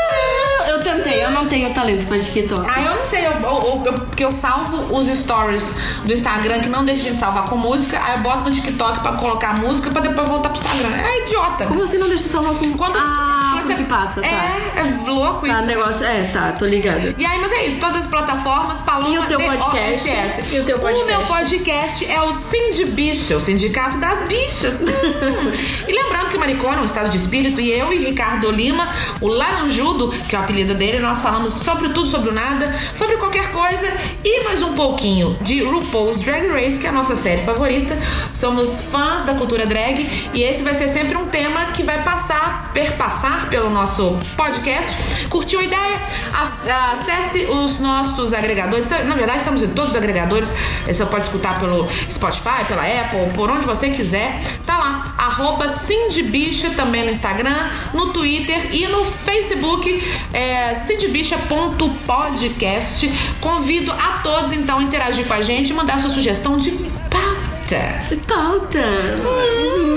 tentei, 0.94 1.24
eu 1.24 1.30
não 1.30 1.46
tenho 1.46 1.72
talento 1.74 2.06
pra 2.06 2.18
TikTok. 2.18 2.66
Ah, 2.72 2.80
eu 2.82 2.96
não 2.96 3.04
sei, 3.04 3.26
eu, 3.26 3.32
eu- 3.32 3.82
eu- 3.86 3.92
porque 3.92 4.24
eu 4.24 4.32
salvo 4.32 4.96
os 4.96 5.06
stories 5.08 5.72
do 6.04 6.12
Instagram 6.12 6.60
que 6.60 6.68
não 6.68 6.84
deixa 6.84 7.00
a 7.02 7.04
gente 7.04 7.18
salvar 7.20 7.44
com 7.46 7.56
música, 7.56 8.00
aí 8.02 8.14
eu 8.14 8.20
boto 8.20 8.44
no 8.44 8.50
TikTok 8.50 9.00
pra 9.00 9.12
colocar 9.12 9.54
música 9.60 9.90
pra 9.90 10.00
depois 10.00 10.28
voltar 10.28 10.50
pro 10.50 10.60
Instagram. 10.62 10.96
É 10.96 11.22
idiota. 11.22 11.66
Como 11.66 11.82
assim 11.82 11.98
não 11.98 12.08
deixa 12.08 12.28
salvar 12.28 12.54
com... 12.54 12.72
Quando, 12.74 12.96
ah, 12.98 13.50
quando 13.54 13.66
você- 13.76 13.84
passa, 13.84 14.20
tá. 14.20 14.26
É, 14.28 14.80
é 14.80 15.08
louco 15.10 15.46
Tá, 15.46 15.54
isso. 15.58 15.66
negócio... 15.66 16.04
É, 16.04 16.24
tá, 16.32 16.52
tô 16.52 16.64
ligada. 16.66 17.14
E 17.16 17.24
aí, 17.24 17.38
mas 17.40 17.52
é 17.52 17.66
isso, 17.66 17.78
todas 17.80 17.96
as 17.98 18.06
plataformas, 18.06 18.82
Paloma 18.82 19.08
E 19.14 19.18
o 19.18 19.26
teu 19.26 19.40
podcast? 19.40 20.04
D-O-S-S. 20.04 20.54
E 20.54 20.60
o 20.60 20.64
teu 20.64 20.76
O 20.76 20.80
podcast? 20.80 21.06
meu 21.10 21.20
podcast 21.26 22.06
é 22.10 22.20
o 22.22 22.32
Cindy 22.32 22.84
Bicha, 22.86 23.36
o 23.36 23.40
Sindicato 23.40 23.98
das 23.98 24.24
Bichas. 24.24 24.80
Hum. 24.80 24.86
e 25.88 25.92
lembrando 25.92 26.28
que 26.30 26.38
Maricona 26.38 26.78
é 26.78 26.80
um 26.80 26.84
estado 26.84 27.08
de 27.08 27.16
espírito 27.16 27.60
e 27.60 27.70
eu 27.72 27.92
e 27.92 27.98
Ricardo 27.98 28.50
Lima, 28.50 28.88
o 29.20 29.28
Laranjudo, 29.28 30.10
que 30.28 30.34
é 30.34 30.38
o 30.38 30.42
apelido 30.42 30.74
dele, 30.76 31.00
nós 31.00 31.20
falamos 31.20 31.52
sobre 31.54 31.88
tudo, 31.88 32.06
sobre 32.06 32.30
o 32.30 32.32
nada, 32.32 32.74
sobre 32.94 33.16
qualquer 33.16 33.50
coisa 33.50 33.86
e 34.24 34.44
mais 34.44 34.62
um 34.62 34.74
pouquinho 34.74 35.36
de 35.40 35.62
RuPaul's 35.62 36.18
Drag 36.20 36.46
Race, 36.48 36.78
que 36.78 36.86
é 36.86 36.90
a 36.90 36.92
nossa 36.92 37.16
série 37.16 37.40
favorita. 37.42 37.96
Somos 38.34 38.80
fãs 38.80 39.24
da 39.24 39.34
cultura 39.34 39.66
drag 39.66 40.30
e 40.34 40.42
esse 40.42 40.62
vai 40.62 40.74
ser 40.74 40.88
sempre 40.88 41.16
um 41.16 41.26
tema 41.26 41.66
que 41.72 41.82
vai 41.82 42.02
passar, 42.02 42.70
perpassar 42.72 43.48
pelo 43.48 43.70
nosso 43.70 44.18
podcast. 44.36 44.96
Curtiu 45.28 45.60
a 45.60 45.64
ideia? 45.64 46.02
Ac- 46.32 46.66
Acesse 46.92 47.44
os 47.46 47.78
nossos 47.78 48.32
agregadores. 48.32 48.88
Na 48.90 49.14
verdade, 49.14 49.38
estamos 49.38 49.62
em 49.62 49.68
todos 49.68 49.90
os 49.90 49.96
agregadores. 49.96 50.52
Você 50.86 51.04
pode 51.06 51.24
escutar 51.24 51.58
pelo 51.58 51.88
Spotify, 52.10 52.64
pela 52.68 52.82
Apple, 52.82 53.32
por 53.34 53.50
onde 53.50 53.64
você 53.66 53.88
quiser. 53.90 54.40
Tá 54.66 54.76
lá, 54.78 55.14
arroba 55.18 55.68
Cindybicha 55.68 56.70
também 56.70 57.04
no 57.04 57.10
Instagram, 57.10 57.54
no 57.94 58.12
Twitter 58.12 58.74
e 58.74 58.86
no 58.88 59.04
Facebook, 59.04 60.02
é, 60.32 60.65
cindybicha.podcast. 60.74 63.10
Convido 63.40 63.92
a 63.92 64.20
todos, 64.22 64.52
então, 64.52 64.78
a 64.78 64.82
interagir 64.82 65.26
com 65.26 65.34
a 65.34 65.40
gente 65.40 65.70
e 65.70 65.72
mandar 65.72 65.98
sua 65.98 66.10
sugestão 66.10 66.58
de 66.58 66.70
pauta. 66.70 68.04
Pauta! 68.26 68.84
Uhum. 69.24 69.96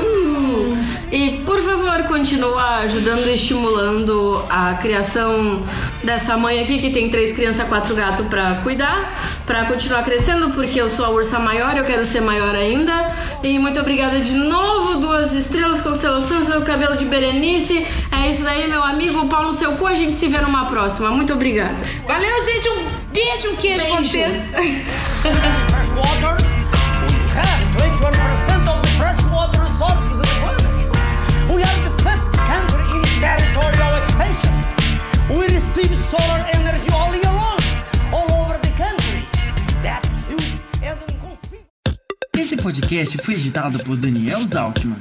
E 1.11 1.41
por 1.43 1.59
favor, 1.61 2.03
continua 2.03 2.77
ajudando 2.79 3.27
e 3.27 3.33
estimulando 3.33 4.45
a 4.47 4.75
criação 4.75 5.63
dessa 6.03 6.37
mãe 6.37 6.61
aqui 6.61 6.77
que 6.77 6.91
tem 6.91 7.09
três 7.09 7.33
crianças, 7.33 7.67
quatro 7.67 7.95
gatos 7.95 8.27
pra 8.27 8.55
cuidar, 8.55 9.41
pra 9.45 9.65
continuar 9.65 10.03
crescendo, 10.03 10.51
porque 10.51 10.79
eu 10.79 10.87
sou 10.87 11.05
a 11.05 11.09
ursa 11.09 11.39
maior, 11.39 11.75
eu 11.75 11.83
quero 11.83 12.05
ser 12.05 12.21
maior 12.21 12.53
ainda. 12.53 13.11
E 13.43 13.57
muito 13.57 13.79
obrigada 13.79 14.19
de 14.19 14.33
novo, 14.33 14.99
duas 14.99 15.33
estrelas, 15.33 15.81
constelação, 15.81 16.43
seu 16.43 16.61
cabelo 16.61 16.95
de 16.95 17.05
Berenice. 17.05 17.85
É 18.21 18.31
isso 18.31 18.43
daí, 18.43 18.67
meu 18.67 18.83
amigo. 18.83 19.27
Pau 19.27 19.43
no 19.43 19.53
seu 19.53 19.75
cu, 19.75 19.87
a 19.87 19.95
gente 19.95 20.15
se 20.15 20.27
vê 20.27 20.39
numa 20.41 20.65
próxima. 20.65 21.09
Muito 21.11 21.33
obrigada. 21.33 21.75
Valeu, 22.05 22.43
gente. 22.45 22.69
Um 22.69 22.85
beijo, 23.11 23.49
um 23.51 23.55
queijo 23.55 23.85
pra 23.85 23.95
Beijo. 23.95 24.07
vocês. 24.09 24.35
Fresh 25.69 25.91
water, 25.95 26.35
we 27.01 27.13
have 27.35 27.61
21% 27.77 28.69
of 28.69 28.81
the 28.81 28.87
fresh 28.97 29.21
water 29.31 29.61
resources 29.61 30.17
in 30.17 30.21
the 30.21 30.27
planet. 30.39 31.53
We 31.53 31.63
are 31.63 31.81
the 31.83 31.91
fifth 32.03 32.31
country 32.45 32.83
in 32.97 33.19
territorial 33.19 33.95
extension. 34.03 34.53
We 35.29 35.47
receive 35.47 35.95
solar 36.09 36.43
energy 36.53 36.89
all 36.91 37.13
year 37.13 37.31
long, 37.33 37.59
all 38.13 38.31
over 38.41 38.57
the 38.59 38.71
country. 38.77 39.23
That 39.81 40.05
huge 40.27 40.59
and 40.83 40.97
inconceivable. 41.09 41.97
Esse 42.37 42.57
podcast 42.57 43.17
foi 43.23 43.35
editado 43.35 43.79
por 43.83 43.95
Daniel 43.97 44.43
Zalkman. 44.43 44.97